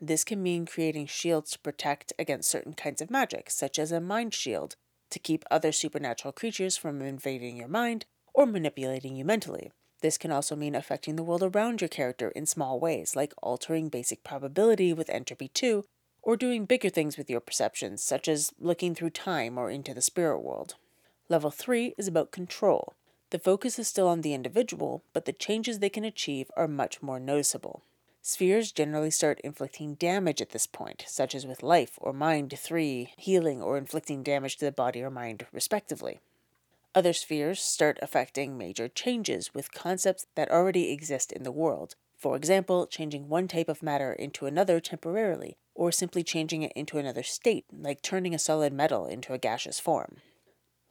This 0.00 0.24
can 0.24 0.42
mean 0.42 0.66
creating 0.66 1.06
shields 1.06 1.52
to 1.52 1.58
protect 1.60 2.12
against 2.18 2.50
certain 2.50 2.74
kinds 2.74 3.00
of 3.00 3.10
magic, 3.10 3.50
such 3.50 3.78
as 3.78 3.92
a 3.92 4.00
mind 4.00 4.34
shield, 4.34 4.74
to 5.10 5.18
keep 5.18 5.44
other 5.50 5.70
supernatural 5.70 6.32
creatures 6.32 6.76
from 6.76 7.00
invading 7.00 7.56
your 7.56 7.68
mind 7.68 8.04
or 8.34 8.46
manipulating 8.46 9.14
you 9.16 9.24
mentally. 9.24 9.70
This 10.00 10.18
can 10.18 10.32
also 10.32 10.56
mean 10.56 10.74
affecting 10.74 11.16
the 11.16 11.22
world 11.22 11.42
around 11.42 11.80
your 11.80 11.88
character 11.88 12.28
in 12.30 12.46
small 12.46 12.80
ways, 12.80 13.16
like 13.16 13.32
altering 13.42 13.88
basic 13.88 14.24
probability 14.24 14.92
with 14.92 15.08
Entropy 15.08 15.48
2 15.48 15.84
or 16.24 16.36
doing 16.36 16.64
bigger 16.64 16.88
things 16.88 17.16
with 17.16 17.30
your 17.30 17.40
perceptions, 17.40 18.02
such 18.02 18.26
as 18.26 18.52
looking 18.58 18.94
through 18.94 19.10
time 19.10 19.58
or 19.58 19.70
into 19.70 19.94
the 19.94 20.00
spirit 20.00 20.40
world. 20.40 20.74
Level 21.28 21.50
3 21.50 21.94
is 21.96 22.08
about 22.08 22.32
control. 22.32 22.94
The 23.30 23.38
focus 23.38 23.78
is 23.78 23.88
still 23.88 24.08
on 24.08 24.22
the 24.22 24.34
individual, 24.34 25.02
but 25.12 25.26
the 25.26 25.32
changes 25.32 25.78
they 25.78 25.88
can 25.88 26.04
achieve 26.04 26.50
are 26.56 26.68
much 26.68 27.02
more 27.02 27.20
noticeable. 27.20 27.82
Spheres 28.22 28.72
generally 28.72 29.10
start 29.10 29.40
inflicting 29.44 29.94
damage 29.96 30.40
at 30.40 30.50
this 30.50 30.66
point, 30.66 31.04
such 31.06 31.34
as 31.34 31.46
with 31.46 31.62
life 31.62 31.92
or 31.98 32.12
mind 32.14 32.58
3, 32.58 33.12
healing 33.18 33.60
or 33.60 33.76
inflicting 33.76 34.22
damage 34.22 34.56
to 34.56 34.64
the 34.64 34.72
body 34.72 35.02
or 35.02 35.10
mind, 35.10 35.46
respectively. 35.52 36.20
Other 36.94 37.12
spheres 37.12 37.60
start 37.60 37.98
affecting 38.00 38.56
major 38.56 38.88
changes 38.88 39.52
with 39.52 39.74
concepts 39.74 40.26
that 40.36 40.50
already 40.50 40.90
exist 40.90 41.32
in 41.32 41.42
the 41.42 41.52
world, 41.52 41.96
for 42.16 42.36
example, 42.36 42.86
changing 42.86 43.28
one 43.28 43.48
type 43.48 43.68
of 43.68 43.82
matter 43.82 44.12
into 44.12 44.46
another 44.46 44.80
temporarily, 44.80 45.56
or 45.74 45.90
simply 45.90 46.22
changing 46.22 46.62
it 46.62 46.72
into 46.74 46.98
another 46.98 47.22
state, 47.22 47.66
like 47.72 48.02
turning 48.02 48.34
a 48.34 48.38
solid 48.38 48.72
metal 48.72 49.06
into 49.06 49.32
a 49.32 49.38
gaseous 49.38 49.80
form. 49.80 50.18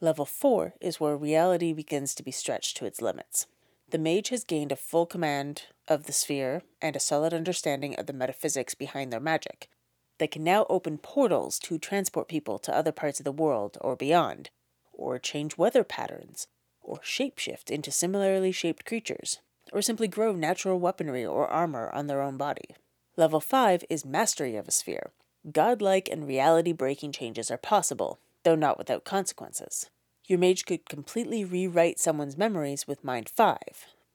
Level 0.02 0.26
4 0.26 0.74
is 0.82 1.00
where 1.00 1.16
reality 1.16 1.72
begins 1.72 2.14
to 2.16 2.24
be 2.24 2.32
stretched 2.32 2.76
to 2.78 2.86
its 2.86 3.02
limits. 3.02 3.48
The 3.90 3.98
mage 3.98 4.30
has 4.30 4.44
gained 4.44 4.72
a 4.72 4.76
full 4.76 5.06
command 5.06 5.64
of 5.88 6.04
the 6.04 6.14
sphere 6.14 6.64
and 6.82 6.96
a 6.96 7.00
solid 7.00 7.34
understanding 7.34 7.96
of 7.96 8.06
the 8.06 8.14
metaphysics 8.14 8.76
behind 8.76 9.14
their 9.14 9.20
magic. 9.20 9.70
They 10.18 10.28
can 10.28 10.44
now 10.44 10.66
open 10.70 10.98
portals 10.98 11.58
to 11.60 11.78
transport 11.78 12.28
people 12.28 12.60
to 12.60 12.76
other 12.76 12.92
parts 12.92 13.20
of 13.20 13.24
the 13.24 13.32
world 13.32 13.78
or 13.82 13.96
beyond, 13.96 14.50
or 14.92 15.20
change 15.20 15.58
weather 15.58 15.84
patterns, 15.84 16.48
or 16.82 17.00
shapeshift 17.00 17.70
into 17.72 17.92
similarly 17.92 18.52
shaped 18.52 18.86
creatures, 18.86 19.40
or 19.74 19.82
simply 19.82 20.08
grow 20.08 20.32
natural 20.32 20.80
weaponry 20.80 21.26
or 21.26 21.48
armor 21.48 21.90
on 21.94 22.08
their 22.08 22.22
own 22.22 22.38
body. 22.38 22.76
Level 23.18 23.42
5 23.42 23.84
is 23.90 24.06
Mastery 24.06 24.56
of 24.56 24.68
a 24.68 24.72
Sphere. 24.72 25.12
Godlike 25.52 26.08
and 26.10 26.28
reality 26.28 26.72
breaking 26.72 27.12
changes 27.12 27.52
are 27.52 27.58
possible, 27.58 28.20
though 28.44 28.56
not 28.56 28.78
without 28.78 29.04
consequences. 29.04 29.90
Your 30.26 30.40
mage 30.40 30.66
could 30.66 30.88
completely 30.88 31.44
rewrite 31.44 32.00
someone's 32.00 32.38
memories 32.38 32.88
with 32.88 33.04
Mind 33.04 33.30
5. 33.30 33.58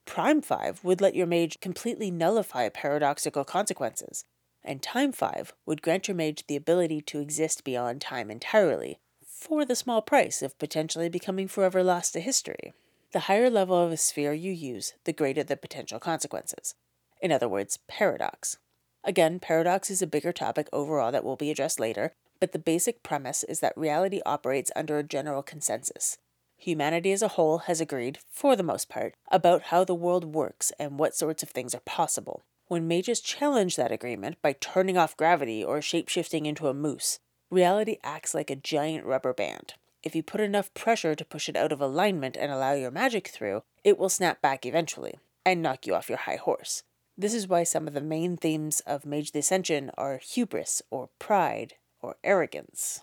Prime 0.07 0.41
5 0.41 0.85
would 0.85 1.03
let 1.03 1.15
your 1.15 1.27
mage 1.27 1.61
completely 1.61 2.11
nullify 2.11 2.69
paradoxical 2.71 3.45
consequences, 3.45 4.25
and 4.65 4.81
Time 4.83 5.13
5 5.13 5.53
would 5.67 5.83
grant 5.83 6.09
your 6.09 6.15
mage 6.15 6.47
the 6.47 6.57
ability 6.57 7.03
to 7.03 7.21
exist 7.21 7.63
beyond 7.63 8.01
time 8.01 8.31
entirely, 8.31 8.99
for 9.27 9.65
the 9.65 9.77
small 9.77 10.01
price 10.01 10.41
of 10.41 10.59
potentially 10.59 11.09
becoming 11.09 11.47
forever 11.47 11.83
lost 11.83 12.15
to 12.15 12.21
history. 12.21 12.73
The 13.13 13.21
higher 13.21 13.49
level 13.49 13.83
of 13.83 13.91
a 13.91 13.97
sphere 13.97 14.35
you 14.35 14.53
use, 14.53 14.93
the 15.05 15.15
greater 15.15 15.43
the 15.43 15.57
potential 15.57 15.99
consequences. 15.99 16.75
In 17.23 17.33
other 17.33 17.49
words, 17.49 17.79
paradox. 17.89 18.59
Again, 19.03 19.41
paradox 19.41 19.91
is 19.91 20.03
a 20.03 20.07
bigger 20.07 20.33
topic 20.33 20.69
overall 20.75 21.11
that 21.13 21.25
will 21.25 21.37
be 21.37 21.51
addressed 21.51 21.81
later, 21.81 22.13
but 22.39 22.53
the 22.53 22.59
basic 22.59 23.03
premise 23.03 23.45
is 23.45 23.61
that 23.61 23.77
reality 23.77 24.21
operates 24.27 24.71
under 24.77 24.99
a 24.99 25.03
general 25.03 25.43
consensus. 25.43 26.19
Humanity 26.59 27.13
as 27.13 27.23
a 27.23 27.29
whole 27.29 27.59
has 27.59 27.81
agreed, 27.81 28.19
for 28.31 28.55
the 28.55 28.63
most 28.63 28.91
part, 28.91 29.15
about 29.31 29.63
how 29.63 29.85
the 29.85 29.95
world 29.95 30.35
works 30.35 30.71
and 30.79 30.99
what 30.99 31.15
sorts 31.15 31.43
of 31.43 31.49
things 31.49 31.75
are 31.75 31.81
possible. 31.81 32.43
When 32.67 32.87
mages 32.87 33.21
challenge 33.21 33.77
that 33.77 33.93
agreement 33.93 34.43
by 34.43 34.53
turning 34.53 34.99
off 34.99 35.17
gravity 35.17 35.65
or 35.65 35.79
shapeshifting 35.79 36.47
into 36.47 36.69
a 36.69 36.75
moose, 36.75 37.21
reality 37.49 37.97
acts 38.05 38.35
like 38.35 38.51
a 38.51 38.57
giant 38.57 39.07
rubber 39.07 39.33
band. 39.33 39.75
If 40.03 40.15
you 40.15 40.23
put 40.23 40.41
enough 40.41 40.73
pressure 40.75 41.15
to 41.15 41.25
push 41.25 41.49
it 41.49 41.57
out 41.57 41.73
of 41.73 41.81
alignment 41.81 42.37
and 42.37 42.53
allow 42.53 42.75
your 42.75 42.91
magic 42.91 43.29
through, 43.29 43.63
it 43.83 43.99
will 43.99 44.09
snap 44.09 44.41
back 44.41 44.65
eventually 44.65 45.19
and 45.45 45.63
knock 45.63 45.87
you 45.87 45.95
off 45.95 46.09
your 46.09 46.19
high 46.19 46.37
horse. 46.37 46.83
This 47.17 47.35
is 47.35 47.49
why 47.49 47.65
some 47.65 47.89
of 47.89 47.95
the 47.95 48.01
main 48.01 48.37
themes 48.37 48.81
of 48.87 49.05
Mage 49.05 49.33
the 49.33 49.41
Ascension 49.41 49.91
are 49.99 50.19
hubris, 50.19 50.83
or 50.91 51.09
pride, 51.19 51.75
or 52.01 52.17
arrogance. 52.23 53.01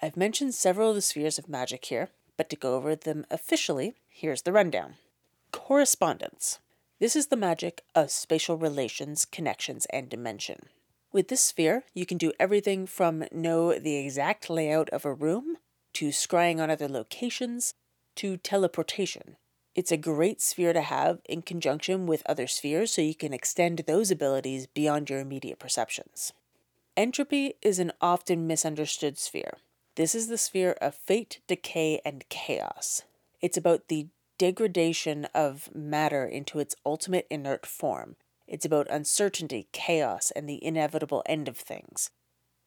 I've 0.00 0.16
mentioned 0.16 0.54
several 0.54 0.90
of 0.90 0.94
the 0.94 1.02
spheres 1.02 1.38
of 1.38 1.48
magic 1.48 1.84
here, 1.84 2.08
but 2.38 2.48
to 2.50 2.56
go 2.56 2.74
over 2.74 2.96
them 2.96 3.26
officially, 3.30 3.94
here's 4.08 4.42
the 4.42 4.52
rundown. 4.52 4.94
Correspondence. 5.52 6.58
This 7.00 7.14
is 7.14 7.26
the 7.26 7.36
magic 7.36 7.82
of 7.94 8.10
spatial 8.10 8.56
relations, 8.56 9.26
connections, 9.26 9.86
and 9.90 10.08
dimension. 10.08 10.68
With 11.12 11.28
this 11.28 11.42
sphere, 11.42 11.84
you 11.92 12.06
can 12.06 12.16
do 12.18 12.32
everything 12.40 12.86
from 12.86 13.24
know 13.30 13.78
the 13.78 13.96
exact 13.96 14.48
layout 14.48 14.88
of 14.90 15.04
a 15.04 15.12
room 15.12 15.58
to 15.94 16.08
scrying 16.08 16.60
on 16.60 16.70
other 16.70 16.88
locations, 16.88 17.74
to 18.16 18.36
teleportation. 18.36 19.36
It's 19.74 19.90
a 19.90 19.96
great 19.96 20.40
sphere 20.40 20.72
to 20.72 20.82
have 20.82 21.20
in 21.24 21.42
conjunction 21.42 22.06
with 22.06 22.22
other 22.26 22.46
spheres 22.46 22.92
so 22.92 23.02
you 23.02 23.14
can 23.14 23.32
extend 23.32 23.78
those 23.86 24.10
abilities 24.10 24.68
beyond 24.68 25.10
your 25.10 25.18
immediate 25.18 25.58
perceptions. 25.58 26.32
Entropy 26.96 27.54
is 27.60 27.80
an 27.80 27.92
often 28.00 28.46
misunderstood 28.46 29.18
sphere. 29.18 29.58
This 29.96 30.14
is 30.14 30.28
the 30.28 30.38
sphere 30.38 30.76
of 30.80 30.94
fate, 30.94 31.40
decay, 31.48 32.00
and 32.04 32.28
chaos. 32.28 33.02
It's 33.40 33.56
about 33.56 33.88
the 33.88 34.08
degradation 34.38 35.26
of 35.34 35.74
matter 35.74 36.24
into 36.24 36.60
its 36.60 36.76
ultimate 36.86 37.26
inert 37.30 37.66
form. 37.66 38.16
It's 38.46 38.64
about 38.64 38.90
uncertainty, 38.90 39.68
chaos, 39.72 40.30
and 40.30 40.48
the 40.48 40.62
inevitable 40.64 41.22
end 41.26 41.48
of 41.48 41.56
things. 41.56 42.10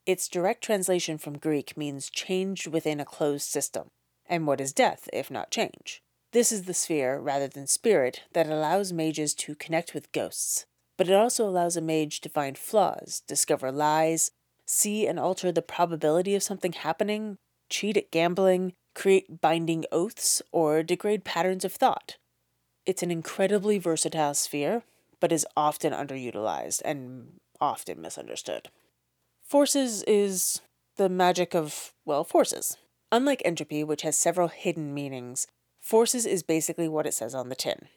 Its 0.08 0.30
direct 0.30 0.64
translation 0.64 1.18
from 1.18 1.38
Greek 1.38 1.76
means 1.76 2.10
changed 2.10 2.66
within 2.66 3.02
a 3.02 3.06
closed 3.06 3.50
system. 3.50 3.90
And 4.26 4.48
what 4.48 4.62
is 4.62 4.72
death, 4.72 5.10
if 5.12 5.30
not 5.30 5.52
change? 5.52 6.02
This 6.32 6.50
is 6.50 6.64
the 6.64 6.74
sphere, 6.74 7.20
rather 7.20 7.50
than 7.50 7.68
spirit, 7.68 8.24
that 8.32 8.48
allows 8.48 8.94
mages 8.94 9.34
to 9.36 9.54
connect 9.54 9.94
with 9.94 10.14
ghosts. 10.14 10.66
But 10.98 11.10
it 11.10 11.14
also 11.14 11.46
allows 11.46 11.76
a 11.76 11.82
mage 11.82 12.22
to 12.22 12.30
find 12.30 12.58
flaws, 12.58 13.22
discover 13.28 13.70
lies, 13.70 14.32
see 14.66 15.06
and 15.06 15.20
alter 15.20 15.52
the 15.52 15.62
probability 15.62 16.36
of 16.36 16.44
something 16.44 16.72
happening, 16.72 17.36
cheat 17.70 17.98
at 17.98 18.10
gambling, 18.10 18.74
create 18.96 19.42
binding 19.42 19.84
oaths, 19.92 20.42
or 20.54 20.84
degrade 20.84 21.26
patterns 21.26 21.66
of 21.66 21.74
thought. 21.74 22.16
It's 22.86 23.04
an 23.04 23.12
incredibly 23.12 23.78
versatile 23.78 24.36
sphere, 24.36 24.84
but 25.20 25.34
is 25.34 25.46
often 25.58 25.92
underutilized 25.92 26.82
and 26.86 27.42
often 27.60 28.02
misunderstood. 28.02 28.70
Forces 29.48 30.04
is 30.04 30.60
the 30.98 31.08
magic 31.08 31.56
of, 31.56 31.94
well, 32.04 32.26
forces. 32.26 32.76
Unlike 33.14 33.44
entropy, 33.46 33.82
which 33.82 34.02
has 34.02 34.18
several 34.18 34.50
hidden 34.50 34.94
meanings, 34.94 35.48
forces 35.80 36.26
is 36.26 36.44
basically 36.44 36.90
what 36.90 37.08
it 37.08 37.14
says 37.14 37.34
on 37.34 37.48
the 37.48 37.56
tin. 37.56 37.88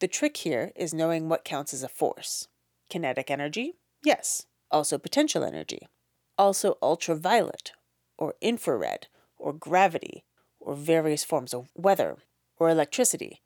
The 0.00 0.08
trick 0.08 0.36
here 0.36 0.70
is 0.76 0.92
knowing 0.92 1.30
what 1.30 1.46
counts 1.46 1.72
as 1.72 1.82
a 1.82 1.88
force. 1.88 2.48
Kinetic 2.90 3.30
energy? 3.30 3.72
Yes. 4.04 4.44
Also 4.70 4.98
potential 4.98 5.44
energy. 5.44 5.88
Also 6.36 6.76
ultraviolet, 6.82 7.72
or 8.18 8.34
infrared, 8.42 9.06
or 9.38 9.54
gravity, 9.54 10.24
or 10.60 10.74
various 10.74 11.24
forms 11.24 11.54
of 11.54 11.70
weather, 11.74 12.18
or 12.58 12.68
electricity, 12.68 13.40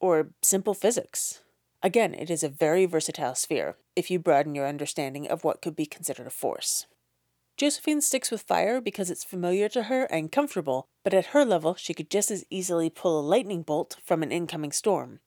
or 0.00 0.30
simple 0.42 0.74
physics. 0.74 1.40
Again, 1.84 2.14
it 2.14 2.30
is 2.30 2.42
a 2.42 2.48
very 2.48 2.84
versatile 2.84 3.36
sphere 3.36 3.76
if 3.94 4.10
you 4.10 4.18
broaden 4.18 4.56
your 4.56 4.66
understanding 4.66 5.28
of 5.28 5.44
what 5.44 5.62
could 5.62 5.76
be 5.76 5.86
considered 5.86 6.26
a 6.26 6.30
force. 6.30 6.86
Josephine 7.56 8.02
sticks 8.02 8.30
with 8.30 8.42
fire 8.42 8.82
because 8.82 9.10
it's 9.10 9.24
familiar 9.24 9.66
to 9.70 9.84
her 9.84 10.04
and 10.04 10.30
comfortable, 10.30 10.88
but 11.02 11.14
at 11.14 11.26
her 11.26 11.42
level, 11.42 11.74
she 11.74 11.94
could 11.94 12.10
just 12.10 12.30
as 12.30 12.44
easily 12.50 12.90
pull 12.90 13.18
a 13.18 13.22
lightning 13.26 13.62
bolt 13.62 13.96
from 14.04 14.22
an 14.22 14.30
incoming 14.30 14.72
storm. 14.72 15.20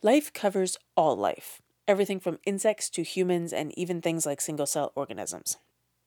Life 0.00 0.32
covers 0.32 0.78
all 0.96 1.16
life, 1.16 1.60
everything 1.88 2.20
from 2.20 2.38
insects 2.46 2.88
to 2.90 3.02
humans 3.02 3.52
and 3.52 3.76
even 3.76 4.00
things 4.00 4.24
like 4.24 4.40
single 4.40 4.66
cell 4.66 4.92
organisms. 4.94 5.56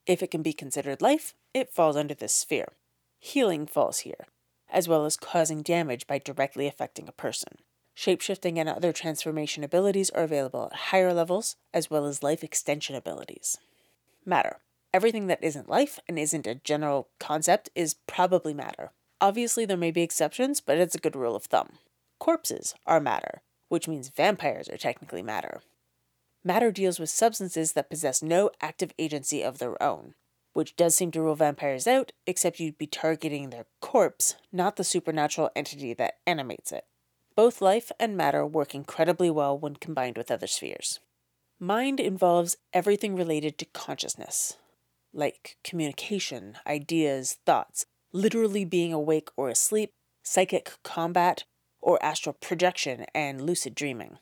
If 0.06 0.24
it 0.24 0.32
can 0.32 0.41
be 0.41 0.54
considered 0.54 1.02
life, 1.02 1.34
it 1.54 1.74
falls 1.74 1.98
under 1.98 2.13
this 2.13 2.34
sphere. 2.34 2.72
Healing 3.19 3.67
falls 3.67 4.00
here, 4.00 4.28
as 4.69 4.88
well 4.88 5.04
as 5.04 5.17
causing 5.17 5.62
damage 5.62 6.08
by 6.08 6.19
directly 6.19 6.67
affecting 6.67 7.10
a 7.10 7.12
person. 7.12 7.58
Shapeshifting 7.98 8.58
and 8.58 8.69
other 8.69 8.93
transformation 8.93 9.65
abilities 9.65 10.10
are 10.12 10.24
available 10.24 10.69
at 10.72 10.80
higher 10.80 11.13
levels, 11.13 11.58
as 11.74 11.89
well 11.89 12.06
as 12.06 12.24
life 12.24 12.45
extension 12.45 12.95
abilities. 12.95 13.58
Matter. 14.26 14.60
Everything 14.91 15.28
that 15.28 15.43
isn't 15.43 15.69
life 15.69 15.99
and 16.08 16.17
isn't 16.17 16.47
a 16.47 16.56
general 16.56 17.10
concept 17.19 17.69
is 17.75 17.95
probably 18.08 18.54
matter. 18.54 18.91
Obviously, 19.21 19.65
there 19.65 19.78
may 19.78 19.91
be 19.91 20.02
exceptions, 20.02 20.62
but 20.62 20.78
it's 20.78 20.95
a 20.95 20.99
good 20.99 21.15
rule 21.15 21.36
of 21.36 21.45
thumb. 21.45 21.73
Corpses 22.19 22.73
are 22.88 22.99
matter, 22.99 23.41
which 23.67 23.88
means 23.88 24.10
vampires 24.10 24.67
are 24.67 24.78
technically 24.78 25.21
matter. 25.21 25.62
Matter 26.43 26.71
deals 26.71 26.99
with 26.99 27.10
substances 27.10 27.73
that 27.73 27.89
possess 27.89 28.23
no 28.23 28.49
active 28.62 28.93
agency 28.97 29.43
of 29.43 29.60
their 29.60 29.82
own, 29.84 30.15
which 30.54 30.75
does 30.75 30.95
seem 30.95 31.12
to 31.12 31.21
rule 31.21 31.36
vampires 31.36 31.86
out, 31.86 32.12
except 32.25 32.60
you'd 32.60 32.78
be 32.78 32.88
targeting 32.88 33.49
their 33.49 33.65
corpse, 33.82 34.36
not 34.52 34.75
the 34.75 34.84
supernatural 34.84 35.52
entity 35.56 35.93
that 35.93 36.17
animates 36.25 36.71
it. 36.71 36.86
Both 37.36 37.62
life 37.62 37.91
and 37.99 38.17
matter 38.17 38.45
work 38.45 38.73
incredibly 38.73 39.30
well 39.30 39.58
when 39.58 39.75
combined 39.75 40.17
with 40.17 40.32
other 40.32 40.47
spheres. 40.47 40.99
Mind 41.60 41.99
involves 41.99 42.58
everything 42.73 43.15
related 43.15 43.58
to 43.58 43.65
consciousness, 43.65 44.58
like 45.13 45.58
communication, 45.63 46.58
ideas, 46.67 47.38
thoughts, 47.45 47.86
literally 48.12 48.65
being 48.65 48.93
awake 48.93 49.30
or 49.36 49.50
asleep, 49.50 49.91
psychic 50.24 50.74
combat, 50.84 51.43
or 51.82 52.04
astral 52.04 52.36
projection 52.39 53.06
and 53.13 53.41
lucid 53.41 53.76
dreaming. 53.76 54.17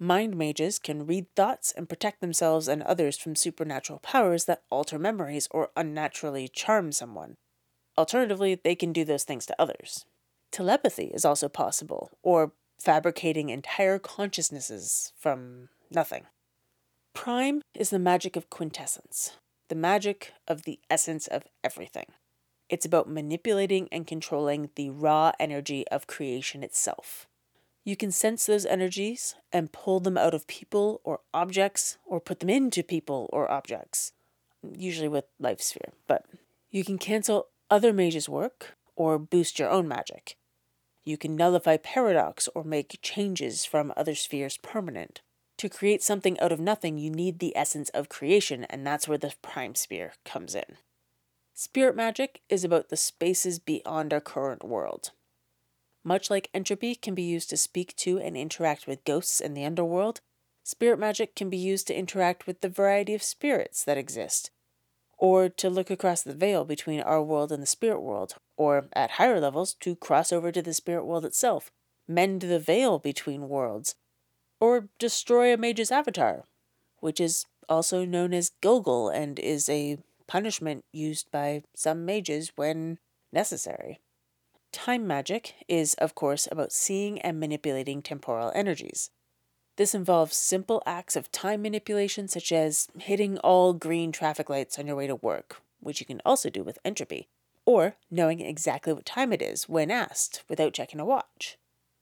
Mind 0.00 0.36
mages 0.36 0.78
can 0.78 1.06
read 1.06 1.26
thoughts 1.34 1.72
and 1.76 1.88
protect 1.88 2.20
themselves 2.20 2.68
and 2.68 2.82
others 2.82 3.18
from 3.18 3.34
supernatural 3.34 3.98
powers 3.98 4.44
that 4.44 4.62
alter 4.70 4.98
memories 4.98 5.48
or 5.50 5.70
unnaturally 5.76 6.48
charm 6.48 6.92
someone. 6.92 7.36
Alternatively, 7.96 8.54
they 8.54 8.76
can 8.76 8.92
do 8.92 9.04
those 9.04 9.24
things 9.24 9.44
to 9.46 9.60
others. 9.60 10.04
Telepathy 10.52 11.06
is 11.06 11.24
also 11.24 11.48
possible, 11.48 12.10
or 12.22 12.52
fabricating 12.80 13.50
entire 13.50 13.98
consciousnesses 13.98 15.12
from 15.18 15.68
nothing. 15.90 16.26
Prime 17.12 17.60
is 17.74 17.90
the 17.90 17.98
magic 17.98 18.36
of 18.36 18.48
quintessence 18.48 19.32
the 19.68 19.74
magic 19.74 20.32
of 20.46 20.62
the 20.62 20.80
essence 20.90 21.26
of 21.26 21.44
everything. 21.62 22.06
It's 22.68 22.84
about 22.84 23.08
manipulating 23.08 23.88
and 23.90 24.06
controlling 24.06 24.70
the 24.74 24.90
raw 24.90 25.32
energy 25.38 25.86
of 25.88 26.06
creation 26.06 26.62
itself. 26.62 27.26
You 27.84 27.96
can 27.96 28.10
sense 28.10 28.44
those 28.44 28.66
energies 28.66 29.34
and 29.50 29.72
pull 29.72 30.00
them 30.00 30.18
out 30.18 30.34
of 30.34 30.46
people 30.46 31.00
or 31.04 31.20
objects, 31.32 31.96
or 32.04 32.20
put 32.20 32.40
them 32.40 32.50
into 32.50 32.82
people 32.82 33.30
or 33.32 33.50
objects, 33.50 34.12
usually 34.62 35.08
with 35.08 35.24
life 35.40 35.62
sphere. 35.62 35.92
But 36.06 36.26
you 36.70 36.84
can 36.84 36.98
cancel 36.98 37.46
other 37.70 37.92
mages' 37.94 38.28
work 38.28 38.76
or 38.94 39.18
boost 39.18 39.58
your 39.58 39.70
own 39.70 39.88
magic. 39.88 40.36
You 41.04 41.16
can 41.16 41.36
nullify 41.36 41.78
paradox 41.78 42.48
or 42.54 42.64
make 42.64 42.98
changes 43.00 43.64
from 43.64 43.94
other 43.96 44.14
spheres 44.14 44.58
permanent. 44.58 45.22
To 45.58 45.68
create 45.68 46.02
something 46.04 46.38
out 46.38 46.52
of 46.52 46.60
nothing, 46.60 46.98
you 46.98 47.10
need 47.10 47.40
the 47.40 47.56
essence 47.56 47.88
of 47.90 48.08
creation, 48.08 48.64
and 48.70 48.86
that's 48.86 49.08
where 49.08 49.18
the 49.18 49.34
prime 49.42 49.74
sphere 49.74 50.12
comes 50.24 50.54
in. 50.54 50.78
Spirit 51.52 51.96
magic 51.96 52.42
is 52.48 52.62
about 52.62 52.88
the 52.88 52.96
spaces 52.96 53.58
beyond 53.58 54.12
our 54.12 54.20
current 54.20 54.64
world. 54.64 55.10
Much 56.04 56.30
like 56.30 56.48
entropy 56.54 56.94
can 56.94 57.14
be 57.14 57.22
used 57.22 57.50
to 57.50 57.56
speak 57.56 57.96
to 57.96 58.18
and 58.18 58.36
interact 58.36 58.86
with 58.86 59.04
ghosts 59.04 59.40
in 59.40 59.54
the 59.54 59.64
underworld, 59.64 60.20
spirit 60.62 60.98
magic 60.98 61.34
can 61.34 61.50
be 61.50 61.56
used 61.56 61.88
to 61.88 61.98
interact 61.98 62.46
with 62.46 62.60
the 62.60 62.68
variety 62.68 63.12
of 63.12 63.22
spirits 63.22 63.82
that 63.82 63.98
exist, 63.98 64.52
or 65.18 65.48
to 65.48 65.68
look 65.68 65.90
across 65.90 66.22
the 66.22 66.34
veil 66.34 66.64
between 66.64 67.00
our 67.00 67.20
world 67.20 67.50
and 67.50 67.60
the 67.60 67.66
spirit 67.66 68.00
world, 68.00 68.36
or 68.56 68.86
at 68.92 69.12
higher 69.12 69.40
levels, 69.40 69.74
to 69.74 69.96
cross 69.96 70.32
over 70.32 70.52
to 70.52 70.62
the 70.62 70.72
spirit 70.72 71.04
world 71.04 71.24
itself, 71.24 71.72
mend 72.06 72.42
the 72.42 72.60
veil 72.60 73.00
between 73.00 73.48
worlds, 73.48 73.96
or 74.60 74.88
destroy 74.98 75.52
a 75.52 75.56
mage's 75.56 75.90
avatar, 75.90 76.44
which 77.00 77.20
is 77.20 77.46
also 77.68 78.04
known 78.04 78.32
as 78.32 78.52
Gilgul 78.62 79.14
and 79.14 79.38
is 79.38 79.68
a 79.68 79.98
punishment 80.26 80.84
used 80.92 81.30
by 81.30 81.62
some 81.74 82.04
mages 82.04 82.52
when 82.56 82.98
necessary. 83.32 84.00
Time 84.72 85.06
magic 85.06 85.54
is, 85.66 85.94
of 85.94 86.14
course, 86.14 86.46
about 86.50 86.72
seeing 86.72 87.18
and 87.20 87.40
manipulating 87.40 88.02
temporal 88.02 88.52
energies. 88.54 89.10
This 89.76 89.94
involves 89.94 90.36
simple 90.36 90.82
acts 90.86 91.16
of 91.16 91.32
time 91.32 91.62
manipulation, 91.62 92.28
such 92.28 92.52
as 92.52 92.88
hitting 92.98 93.38
all 93.38 93.72
green 93.72 94.12
traffic 94.12 94.50
lights 94.50 94.78
on 94.78 94.86
your 94.86 94.96
way 94.96 95.06
to 95.06 95.14
work, 95.14 95.62
which 95.80 96.00
you 96.00 96.06
can 96.06 96.20
also 96.26 96.50
do 96.50 96.64
with 96.64 96.80
entropy, 96.84 97.28
or 97.64 97.94
knowing 98.10 98.40
exactly 98.40 98.92
what 98.92 99.06
time 99.06 99.32
it 99.32 99.40
is 99.40 99.68
when 99.68 99.90
asked 99.90 100.42
without 100.48 100.74
checking 100.74 101.00
a 101.00 101.04
watch 101.04 101.56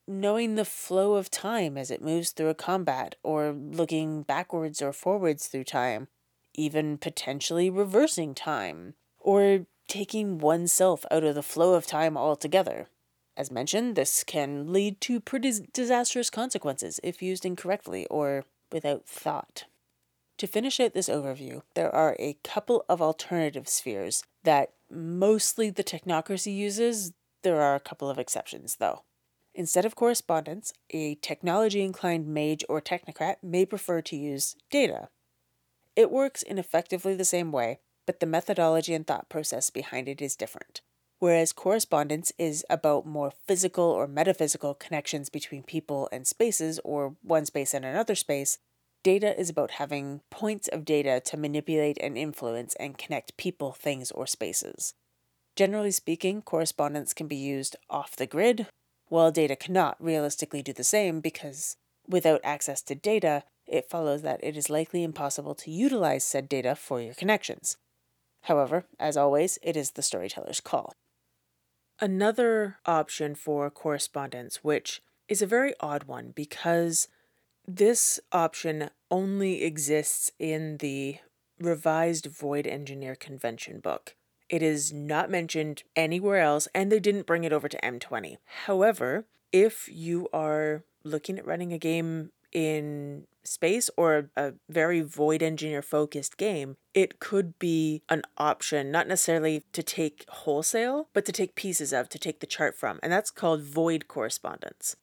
knowing 0.07 0.55
the 0.55 0.65
flow 0.65 1.15
of 1.15 1.31
time 1.31 1.77
as 1.77 1.91
it 1.91 2.03
moves 2.03 2.31
through 2.31 2.49
a 2.49 2.55
combat, 2.55 3.17
or 3.23 3.53
looking 3.53 4.23
backwards 4.23 4.81
or 4.81 4.93
forwards 4.93 5.49
through 5.49 5.65
time, 5.65 6.09
even 6.55 6.99
potentially 6.99 7.69
reversing 7.69 8.35
time, 8.35 8.95
or 9.19 9.67
taking 9.89 10.39
oneself 10.39 11.05
out 11.11 11.25
of 11.25 11.35
the 11.35 11.43
flow 11.43 11.75
of 11.75 11.87
time 11.87 12.17
altogether. 12.17 12.89
As 13.37 13.51
mentioned, 13.51 13.97
this 13.97 14.25
can 14.25 14.73
lead 14.73 15.01
to 15.03 15.21
pretty 15.21 15.53
disastrous 15.73 16.31
consequences 16.31 16.99
if 17.03 17.23
used 17.23 17.45
incorrectly 17.45 18.07
or 18.07 18.45
without 18.73 19.07
thought. 19.07 19.65
To 20.39 20.47
finish 20.47 20.81
out 20.81 20.95
this 20.95 21.09
overview, 21.09 21.63
there 21.75 21.95
are 21.95 22.17
a 22.19 22.39
couple 22.45 22.85
of 22.89 23.01
alternative 23.01 23.69
spheres 23.69 24.23
that 24.45 24.73
mostly 24.91 25.71
the 25.71 25.85
technocracy 25.85 26.55
uses. 26.55 27.13
There 27.43 27.61
are 27.61 27.75
a 27.75 27.81
couple 27.81 28.11
of 28.11 28.19
exceptions, 28.19 28.77
though. 28.77 29.03
Instead 29.59 29.87
of 29.87 29.97
correspondence, 29.97 30.75
a 30.91 31.15
technology 31.17 31.81
inclined 31.81 32.29
mage 32.29 32.63
or 32.69 32.79
technocrat 32.79 33.37
may 33.43 33.65
prefer 33.65 34.03
to 34.03 34.15
use 34.15 34.55
data. 34.71 35.09
It 35.97 36.11
works 36.11 36.43
in 36.43 36.59
effectively 36.59 37.15
the 37.15 37.25
same 37.25 37.51
way, 37.53 37.79
but 38.07 38.21
the 38.21 38.27
methodology 38.27 38.93
and 38.93 39.07
thought 39.07 39.31
process 39.31 39.71
behind 39.71 40.11
it 40.11 40.21
is 40.21 40.37
different. 40.37 40.83
Whereas 41.21 41.55
correspondence 41.55 42.33
is 42.37 42.67
about 42.69 43.07
more 43.07 43.33
physical 43.49 43.85
or 43.85 44.07
metaphysical 44.07 44.75
connections 44.75 45.31
between 45.31 45.63
people 45.63 46.07
and 46.13 46.27
spaces, 46.27 46.79
or 46.85 47.17
one 47.23 47.47
space 47.47 47.73
and 47.73 47.87
another 47.87 48.15
space, 48.15 48.59
data 49.03 49.41
is 49.41 49.49
about 49.49 49.71
having 49.73 50.21
points 50.31 50.69
of 50.69 50.85
data 50.85 51.23
to 51.25 51.39
manipulate 51.39 51.97
and 52.03 52.19
influence 52.19 52.75
and 52.75 52.99
connect 52.99 53.39
people, 53.39 53.73
things, 53.73 54.11
or 54.11 54.27
spaces. 54.27 54.93
Generally 55.57 55.93
speaking, 55.93 56.43
correspondence 56.43 57.15
can 57.15 57.27
be 57.27 57.37
used 57.37 57.75
off 57.89 58.17
the 58.17 58.27
grid 58.27 58.67
while 59.09 59.31
data 59.31 59.57
cannot 59.57 59.97
realistically 60.03 60.63
do 60.63 60.73
the 60.73 60.85
same 60.85 61.21
because 61.21 61.77
without 62.09 62.41
access 62.45 62.83
to 62.83 62.95
data, 62.95 63.45
it 63.67 63.89
follows 63.89 64.23
that 64.23 64.43
it 64.43 64.57
is 64.57 64.71
likely 64.71 65.03
impossible 65.03 65.55
to 65.55 65.71
utilize 65.71 66.25
said 66.25 66.49
data 66.49 66.75
for 66.75 67.01
your 67.01 67.15
connections. 67.15 67.77
However, 68.43 68.85
as 68.99 69.17
always, 69.17 69.59
it 69.63 69.77
is 69.77 69.93
the 69.93 70.03
storyteller's 70.03 70.61
call. 70.61 70.95
Another 72.01 72.79
option 72.85 73.35
for 73.35 73.71
correspondence, 73.71 74.63
which 74.63 75.03
is 75.29 75.43
a 75.43 75.47
very 75.47 75.75
odd 75.81 76.05
one 76.05 76.33
because 76.35 77.09
this 77.67 78.21
option 78.33 78.91
only 79.11 79.65
exists 79.65 80.31
in 80.39 80.77
the 80.77 81.17
revised 81.59 82.27
Void 82.27 82.67
Engineer 82.67 83.17
Convention 83.17 83.81
book. 83.81 84.15
It 84.49 84.63
is 84.63 84.93
not 84.93 85.31
mentioned 85.31 85.83
anywhere 85.95 86.41
else, 86.41 86.69
and 86.75 86.91
they 86.91 87.01
didn't 87.01 87.27
bring 87.27 87.45
it 87.45 87.53
over 87.53 87.69
to 87.69 87.81
M20. 87.81 88.37
However, 88.67 89.27
if 89.53 89.89
you 89.89 90.29
are 90.33 90.85
looking 91.05 91.39
at 91.39 91.47
running 91.47 91.73
a 91.73 91.79
game 91.79 92.31
in 92.53 93.27
space 93.45 93.91
or 93.97 94.31
a 94.37 94.55
very 94.69 95.01
void 95.01 95.43
engineer 95.43 95.83
focused 95.83 96.37
game, 96.37 96.77
it 96.95 97.21
could 97.21 97.59
be 97.59 98.03
an 98.09 98.23
option, 98.39 98.91
not 98.91 99.09
necessarily 99.09 99.63
to 99.73 99.83
take 99.83 100.25
wholesale, 100.29 101.09
but 101.13 101.25
to 101.25 101.33
take 101.33 101.55
pieces 101.55 101.93
of, 101.93 102.09
to 102.09 102.19
take 102.19 102.41
the 102.41 102.47
chart 102.47 102.75
from. 102.75 102.99
And 103.03 103.13
that's 103.13 103.31
called 103.31 103.63
void 103.63 104.09
correspondence. 104.09 104.97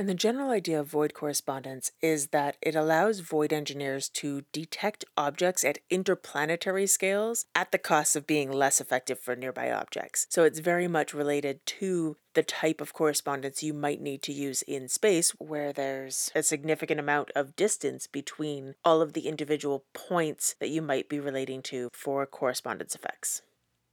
And 0.00 0.08
the 0.08 0.14
general 0.14 0.48
idea 0.48 0.80
of 0.80 0.86
void 0.86 1.12
correspondence 1.12 1.92
is 2.00 2.28
that 2.28 2.56
it 2.62 2.74
allows 2.74 3.20
void 3.20 3.52
engineers 3.52 4.08
to 4.14 4.44
detect 4.50 5.04
objects 5.14 5.62
at 5.62 5.80
interplanetary 5.90 6.86
scales 6.86 7.44
at 7.54 7.70
the 7.70 7.76
cost 7.76 8.16
of 8.16 8.26
being 8.26 8.50
less 8.50 8.80
effective 8.80 9.18
for 9.18 9.36
nearby 9.36 9.70
objects. 9.70 10.26
So 10.30 10.44
it's 10.44 10.60
very 10.60 10.88
much 10.88 11.12
related 11.12 11.66
to 11.66 12.16
the 12.32 12.42
type 12.42 12.80
of 12.80 12.94
correspondence 12.94 13.62
you 13.62 13.74
might 13.74 14.00
need 14.00 14.22
to 14.22 14.32
use 14.32 14.62
in 14.62 14.88
space, 14.88 15.32
where 15.32 15.70
there's 15.70 16.32
a 16.34 16.42
significant 16.42 16.98
amount 16.98 17.30
of 17.36 17.54
distance 17.54 18.06
between 18.06 18.76
all 18.82 19.02
of 19.02 19.12
the 19.12 19.28
individual 19.28 19.84
points 19.92 20.54
that 20.60 20.70
you 20.70 20.80
might 20.80 21.10
be 21.10 21.20
relating 21.20 21.60
to 21.64 21.90
for 21.92 22.24
correspondence 22.24 22.94
effects. 22.94 23.42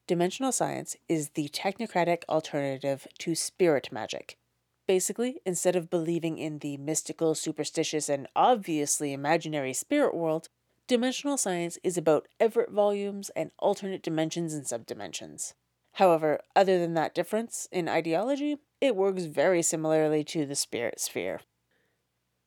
Dimensional 0.08 0.54
science 0.54 0.96
is 1.10 1.32
the 1.32 1.50
technocratic 1.50 2.24
alternative 2.30 3.08
to 3.18 3.36
spirit 3.36 3.90
magic. 3.92 4.38
Basically, 4.88 5.42
instead 5.46 5.76
of 5.76 5.90
believing 5.90 6.38
in 6.38 6.60
the 6.60 6.78
mystical, 6.78 7.36
superstitious, 7.36 8.08
and 8.08 8.28
obviously 8.36 9.12
imaginary 9.12 9.74
spirit 9.74 10.16
world, 10.16 10.48
dimensional 10.88 11.38
science 11.38 11.78
is 11.84 11.98
about 11.98 12.30
Everett 12.40 12.72
volumes 12.72 13.30
and 13.36 13.52
alternate 13.60 14.02
dimensions 14.02 14.54
and 14.54 14.66
subdimensions. 14.66 15.54
However, 15.94 16.40
other 16.56 16.80
than 16.80 16.94
that 16.94 17.14
difference 17.14 17.68
in 17.72 17.90
ideology, 17.90 18.58
it 18.80 18.96
works 18.96 19.24
very 19.26 19.62
similarly 19.62 20.24
to 20.26 20.46
the 20.46 20.56
spirit 20.56 21.02
sphere. 21.02 21.42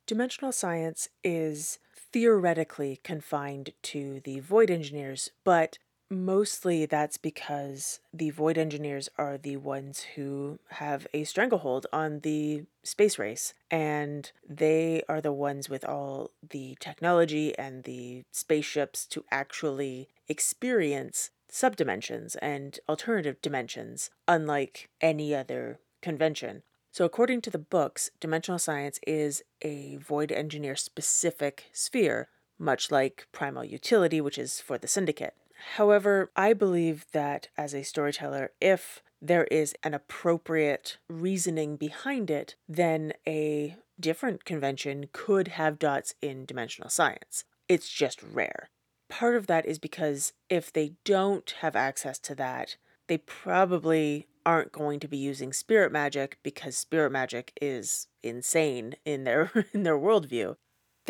Dimensional 0.07 0.53
science 0.53 1.09
is 1.23 1.79
theoretically 1.95 3.01
confined 3.05 3.71
to 3.83 4.21
the 4.25 4.41
void 4.41 4.71
engineers, 4.71 5.31
but 5.45 5.79
Mostly 6.13 6.87
that's 6.87 7.19
because 7.19 8.01
the 8.13 8.31
Void 8.31 8.59
Engineers 8.59 9.09
are 9.17 9.39
the 9.39 9.59
ones 9.59 10.05
who 10.17 10.59
have 10.71 11.07
a 11.15 11.23
stranglehold 11.23 11.87
on 11.93 12.21
the 12.21 12.65
space 12.83 13.17
race, 13.17 13.55
and 13.71 14.33
they 14.49 15.03
are 15.09 15.21
the 15.21 15.33
ones 15.33 15.69
with 15.69 15.85
all 15.85 16.33
the 16.51 16.77
technology 16.81 17.57
and 17.57 17.85
the 17.85 18.25
spaceships 18.33 19.07
to 19.07 19.25
actually 19.31 20.09
experience 20.27 21.31
subdimensions 21.49 22.37
and 22.43 22.81
alternative 22.89 23.41
dimensions, 23.41 24.11
unlike 24.27 24.89
any 25.01 25.33
other 25.33 25.79
convention. 26.03 26.65
So, 26.91 27.05
according 27.05 27.43
to 27.43 27.51
the 27.51 27.59
books, 27.59 28.11
dimensional 28.19 28.59
science 28.59 28.99
is 29.07 29.45
a 29.63 29.95
Void 29.99 30.33
Engineer 30.33 30.75
specific 30.75 31.67
sphere, 31.73 32.31
much 32.59 32.91
like 32.91 33.29
primal 33.31 33.65
utility, 33.65 34.21
which 34.21 34.39
is 34.39 34.61
for 34.61 34.77
the 34.77 34.89
Syndicate. 34.89 35.35
However, 35.77 36.31
I 36.35 36.53
believe 36.53 37.07
that 37.13 37.49
as 37.57 37.75
a 37.75 37.83
storyteller, 37.83 38.53
if 38.61 39.03
there 39.21 39.45
is 39.45 39.75
an 39.83 39.95
appropriate 39.95 40.99
reasoning 41.09 41.77
behind 41.77 42.31
it, 42.31 42.57
then 42.69 43.13
a 43.27 43.77
different 43.99 44.45
convention 44.45 45.09
could 45.13 45.49
have 45.49 45.79
dots 45.79 46.15
in 46.23 46.47
dimensional 46.47 46.91
science. 46.91 47.45
It's 47.69 47.89
just 47.89 48.23
rare. 48.23 48.71
Part 49.09 49.37
of 49.37 49.47
that 49.49 49.67
is 49.67 49.79
because 49.79 50.33
if 50.49 50.73
they 50.73 50.95
don't 51.05 51.55
have 51.61 51.77
access 51.77 52.19
to 52.21 52.35
that, 52.37 52.77
they 53.09 53.19
probably 53.19 54.29
aren't 54.47 54.73
going 54.73 55.01
to 55.01 55.09
be 55.09 55.19
using 55.19 55.53
spirit 55.53 55.93
magic 55.93 56.39
because 56.43 56.77
spirit 56.77 57.11
magic 57.11 57.53
is 57.61 58.07
insane 58.23 58.95
in 59.05 59.25
their 59.25 59.67
in 59.73 59.83
their 59.83 59.99
worldview. 59.99 60.57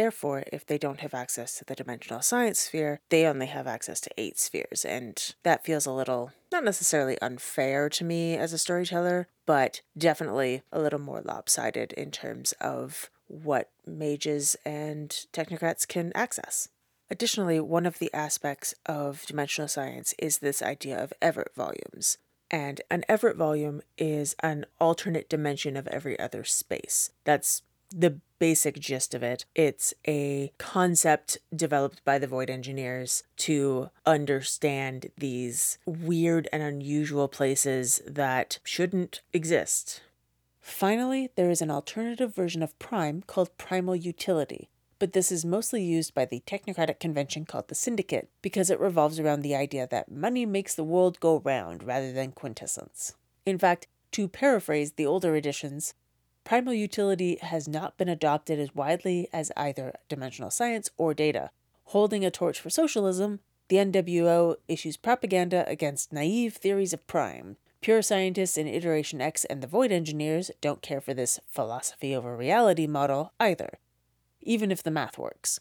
Therefore, 0.00 0.44
if 0.50 0.64
they 0.64 0.78
don't 0.78 1.00
have 1.00 1.12
access 1.12 1.58
to 1.58 1.64
the 1.66 1.74
dimensional 1.74 2.22
science 2.22 2.60
sphere, 2.60 3.00
they 3.10 3.26
only 3.26 3.44
have 3.44 3.66
access 3.66 4.00
to 4.00 4.10
eight 4.16 4.38
spheres. 4.38 4.86
And 4.86 5.34
that 5.42 5.62
feels 5.62 5.84
a 5.84 5.92
little, 5.92 6.32
not 6.50 6.64
necessarily 6.64 7.20
unfair 7.20 7.90
to 7.90 8.02
me 8.02 8.34
as 8.34 8.54
a 8.54 8.58
storyteller, 8.58 9.28
but 9.44 9.82
definitely 9.98 10.62
a 10.72 10.80
little 10.80 11.00
more 11.00 11.20
lopsided 11.20 11.92
in 11.92 12.12
terms 12.12 12.52
of 12.62 13.10
what 13.26 13.68
mages 13.86 14.56
and 14.64 15.10
technocrats 15.34 15.86
can 15.86 16.12
access. 16.14 16.70
Additionally, 17.10 17.60
one 17.60 17.84
of 17.84 17.98
the 17.98 18.10
aspects 18.14 18.74
of 18.86 19.26
dimensional 19.26 19.68
science 19.68 20.14
is 20.18 20.38
this 20.38 20.62
idea 20.62 20.98
of 20.98 21.12
Everett 21.20 21.54
volumes. 21.54 22.16
And 22.50 22.80
an 22.90 23.04
Everett 23.06 23.36
volume 23.36 23.82
is 23.98 24.34
an 24.40 24.64
alternate 24.80 25.28
dimension 25.28 25.76
of 25.76 25.86
every 25.88 26.18
other 26.18 26.42
space. 26.42 27.10
That's 27.24 27.60
the 27.90 28.20
basic 28.38 28.79
gist 28.81 29.14
of 29.14 29.22
it. 29.22 29.44
It's 29.55 29.92
a 30.09 30.53
concept 30.59 31.38
developed 31.55 32.05
by 32.05 32.18
the 32.18 32.26
Void 32.26 32.50
engineers 32.50 33.22
to 33.38 33.90
understand 34.07 35.11
these 35.16 35.79
weird 35.87 36.48
and 36.53 36.62
unusual 36.62 37.29
places 37.29 38.00
that 38.07 38.59
shouldn't 38.64 39.20
exist. 39.33 40.00
Finally, 40.61 41.31
there 41.37 41.50
is 41.50 41.62
an 41.62 41.70
alternative 41.70 42.35
version 42.35 42.62
of 42.62 42.79
Prime 42.79 43.22
called 43.26 43.57
Primal 43.59 43.96
Utility, 43.96 44.68
but 44.98 45.12
this 45.12 45.33
is 45.33 45.44
mostly 45.44 45.83
used 45.83 46.14
by 46.14 46.24
the 46.24 46.42
technocratic 46.46 47.00
convention 47.00 47.44
called 47.44 47.68
the 47.68 47.74
Syndicate 47.74 48.29
because 48.42 48.70
it 48.70 48.79
revolves 48.81 49.18
around 49.18 49.40
the 49.40 49.55
idea 49.55 49.87
that 49.90 50.11
money 50.11 50.46
makes 50.46 50.74
the 50.74 50.85
world 50.85 51.18
go 51.20 51.40
round 51.40 51.83
rather 51.83 52.12
than 52.12 52.33
quintessence. 52.33 53.14
In 53.44 53.59
fact, 53.59 53.87
to 54.12 54.29
paraphrase 54.29 54.92
the 54.92 55.07
older 55.07 55.35
editions, 55.35 55.94
primal 56.44 56.74
utility 56.74 57.38
has 57.40 57.68
not 57.68 57.96
been 57.96 58.09
adopted 58.09 58.59
as 58.59 58.74
widely 58.74 59.29
as 59.33 59.53
either 59.57 59.94
dimensional 60.09 60.50
science 60.50 60.90
or 60.96 61.14
data. 61.14 61.50
Holding 61.87 62.24
a 62.24 62.31
torch 62.31 62.61
for 62.61 62.70
socialism, 62.70 63.40
the 63.68 63.76
NWO 63.76 64.57
issues 64.68 64.96
propaganda 64.96 65.64
against 65.68 66.12
naive 66.12 66.55
theories 66.55 66.92
of 66.92 67.07
prime. 67.07 67.57
Pure 67.81 68.03
scientists 68.03 68.59
in 68.59 68.66
Iteration 68.66 69.20
X 69.20 69.44
and 69.46 69.62
the 69.62 69.66
Void 69.66 69.90
Engineers 69.90 70.50
don't 70.61 70.83
care 70.83 71.00
for 71.00 71.14
this 71.14 71.40
philosophy 71.48 72.14
over 72.14 72.37
reality 72.37 72.87
model 72.87 73.33
either, 73.40 73.79
even 74.42 74.70
if 74.70 74.83
the 74.83 74.90
math 74.90 75.16
works. 75.16 75.61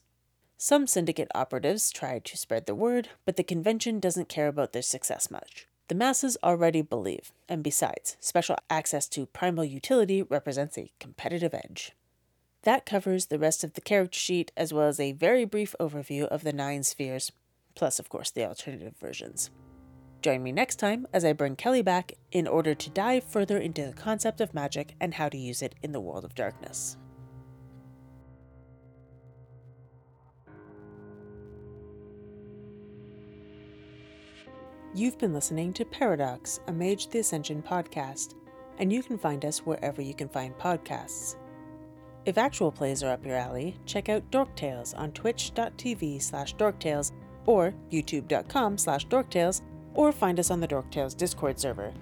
Some 0.58 0.88
syndicate 0.88 1.30
operatives 1.34 1.89
try 1.89 2.20
to 2.20 2.38
spread 2.38 2.65
the 2.65 2.76
word, 2.76 3.08
but 3.24 3.38
the 3.38 3.44
convention 3.44 4.02
doesn't 4.02 4.28
care 4.28 4.50
about 4.50 4.74
their 4.74 4.82
success 4.82 5.32
much. 5.32 5.69
The 5.89 5.95
masses 5.95 6.38
already 6.43 6.84
believe, 6.84 7.34
and 7.49 7.63
besides, 7.63 8.15
special 8.19 8.58
access 8.69 9.08
to 9.10 9.25
primal 9.25 9.65
utility 9.65 10.21
represents 10.21 10.78
a 10.78 10.91
competitive 10.99 11.56
edge. 11.56 11.93
That 12.62 12.86
covers 12.86 13.25
the 13.25 13.39
rest 13.39 13.63
of 13.63 13.73
the 13.73 13.82
character 13.82 14.19
sheet 14.19 14.52
as 14.56 14.71
well 14.71 14.88
as 14.88 14.99
a 14.99 15.13
very 15.13 15.45
brief 15.45 15.75
overview 15.80 16.25
of 16.25 16.43
the 16.43 16.54
nine 16.54 16.84
spheres, 16.84 17.32
plus, 17.73 17.97
of 17.97 18.08
course, 18.08 18.30
the 18.30 18.45
alternative 18.45 18.97
versions. 18.99 19.49
Join 20.21 20.43
me 20.43 20.52
next 20.52 20.75
time 20.75 21.08
as 21.12 21.25
I 21.25 21.34
bring 21.34 21.56
Kelly 21.56 21.82
back 21.82 22.13
in 22.32 22.47
order 22.47 22.75
to 22.75 22.89
dive 22.91 23.23
further 23.23 23.58
into 23.58 23.88
the 23.88 23.93
concept 23.93 24.41
of 24.41 24.54
magic 24.54 24.93
and 24.99 25.15
how 25.15 25.28
to 25.28 25.38
use 25.39 25.63
it 25.63 25.73
in 25.82 25.91
the 25.91 26.02
world 26.02 26.23
of 26.23 26.36
darkness. 26.36 26.97
You've 34.95 35.19
been 35.19 35.34
listening 35.34 35.71
to 35.73 35.86
Paradox, 35.86 36.62
a 36.65 36.73
Mage 36.73 37.10
the 37.10 37.19
Ascension 37.19 37.62
podcast, 37.62 38.34
and 38.80 38.91
you 38.91 39.04
can 39.04 39.19
find 39.19 39.45
us 39.45 39.60
wherever 39.60 40.02
you 40.02 40.15
can 40.15 40.28
find 40.28 40.58
podcasts. 40.58 41.36
If 42.25 42.39
actual 42.39 42.71
plays 42.71 43.04
are 43.04 43.12
up 43.12 43.23
your 43.23 43.36
alley, 43.36 43.75
check 43.86 44.10
out 44.10 44.30
Dorktales 44.32 44.97
on 44.97 45.12
twitch.tv 45.12 46.19
slash 46.19 46.56
dorktales 46.56 47.12
or 47.45 47.75
youtube.com 47.91 48.80
slash 48.80 49.06
dorktales, 49.08 49.62
or 49.93 50.12
find 50.12 50.39
us 50.39 50.49
on 50.49 50.60
the 50.60 50.67
Dorktales 50.67 51.15
Discord 51.15 51.60
server. 51.60 51.93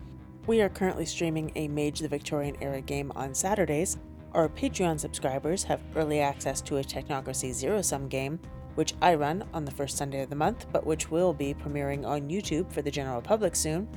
We 0.46 0.62
are 0.62 0.70
currently 0.70 1.06
streaming 1.06 1.52
a 1.56 1.68
Mage 1.68 2.00
the 2.00 2.08
Victorian 2.08 2.56
era 2.62 2.80
game 2.80 3.12
on 3.18 3.34
Saturdays. 3.34 3.98
Our 4.32 4.48
Patreon 4.48 4.98
subscribers 4.98 5.64
have 5.66 5.82
early 5.96 6.22
access 6.22 6.62
to 6.62 6.78
a 6.78 6.84
Technocracy 6.84 7.52
Zero 7.52 7.82
Sum 7.82 8.08
game, 8.08 8.40
which 8.78 8.94
I 9.02 9.16
run 9.16 9.44
on 9.56 9.66
the 9.66 9.72
first 9.72 9.98
Sunday 9.98 10.22
of 10.22 10.30
the 10.30 10.36
month, 10.36 10.68
but 10.72 10.86
which 10.86 11.10
will 11.10 11.34
be 11.34 11.56
premiering 11.56 12.06
on 12.06 12.30
YouTube 12.30 12.72
for 12.72 12.84
the 12.84 12.92
general 12.92 13.22
public 13.22 13.56
soon. 13.56 13.88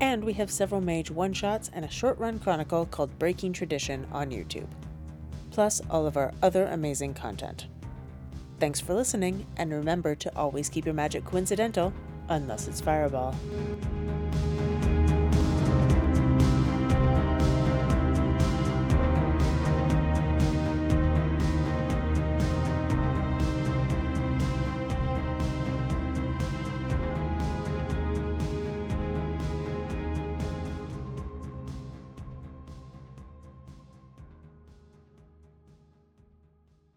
And 0.00 0.24
we 0.24 0.32
have 0.32 0.50
several 0.50 0.80
mage 0.80 1.10
one 1.10 1.34
shots 1.34 1.70
and 1.74 1.84
a 1.84 1.90
short 1.90 2.18
run 2.18 2.38
chronicle 2.38 2.86
called 2.86 3.18
Breaking 3.18 3.52
Tradition 3.52 4.06
on 4.10 4.30
YouTube, 4.30 4.68
plus 5.50 5.82
all 5.90 6.06
of 6.06 6.16
our 6.16 6.32
other 6.42 6.64
amazing 6.64 7.12
content. 7.12 7.66
Thanks 8.58 8.80
for 8.80 8.94
listening, 8.94 9.46
and 9.58 9.70
remember 9.70 10.14
to 10.14 10.34
always 10.34 10.70
keep 10.70 10.86
your 10.86 10.94
magic 10.94 11.26
coincidental, 11.26 11.92
unless 12.30 12.68
it's 12.68 12.80
Fireball. 12.80 13.34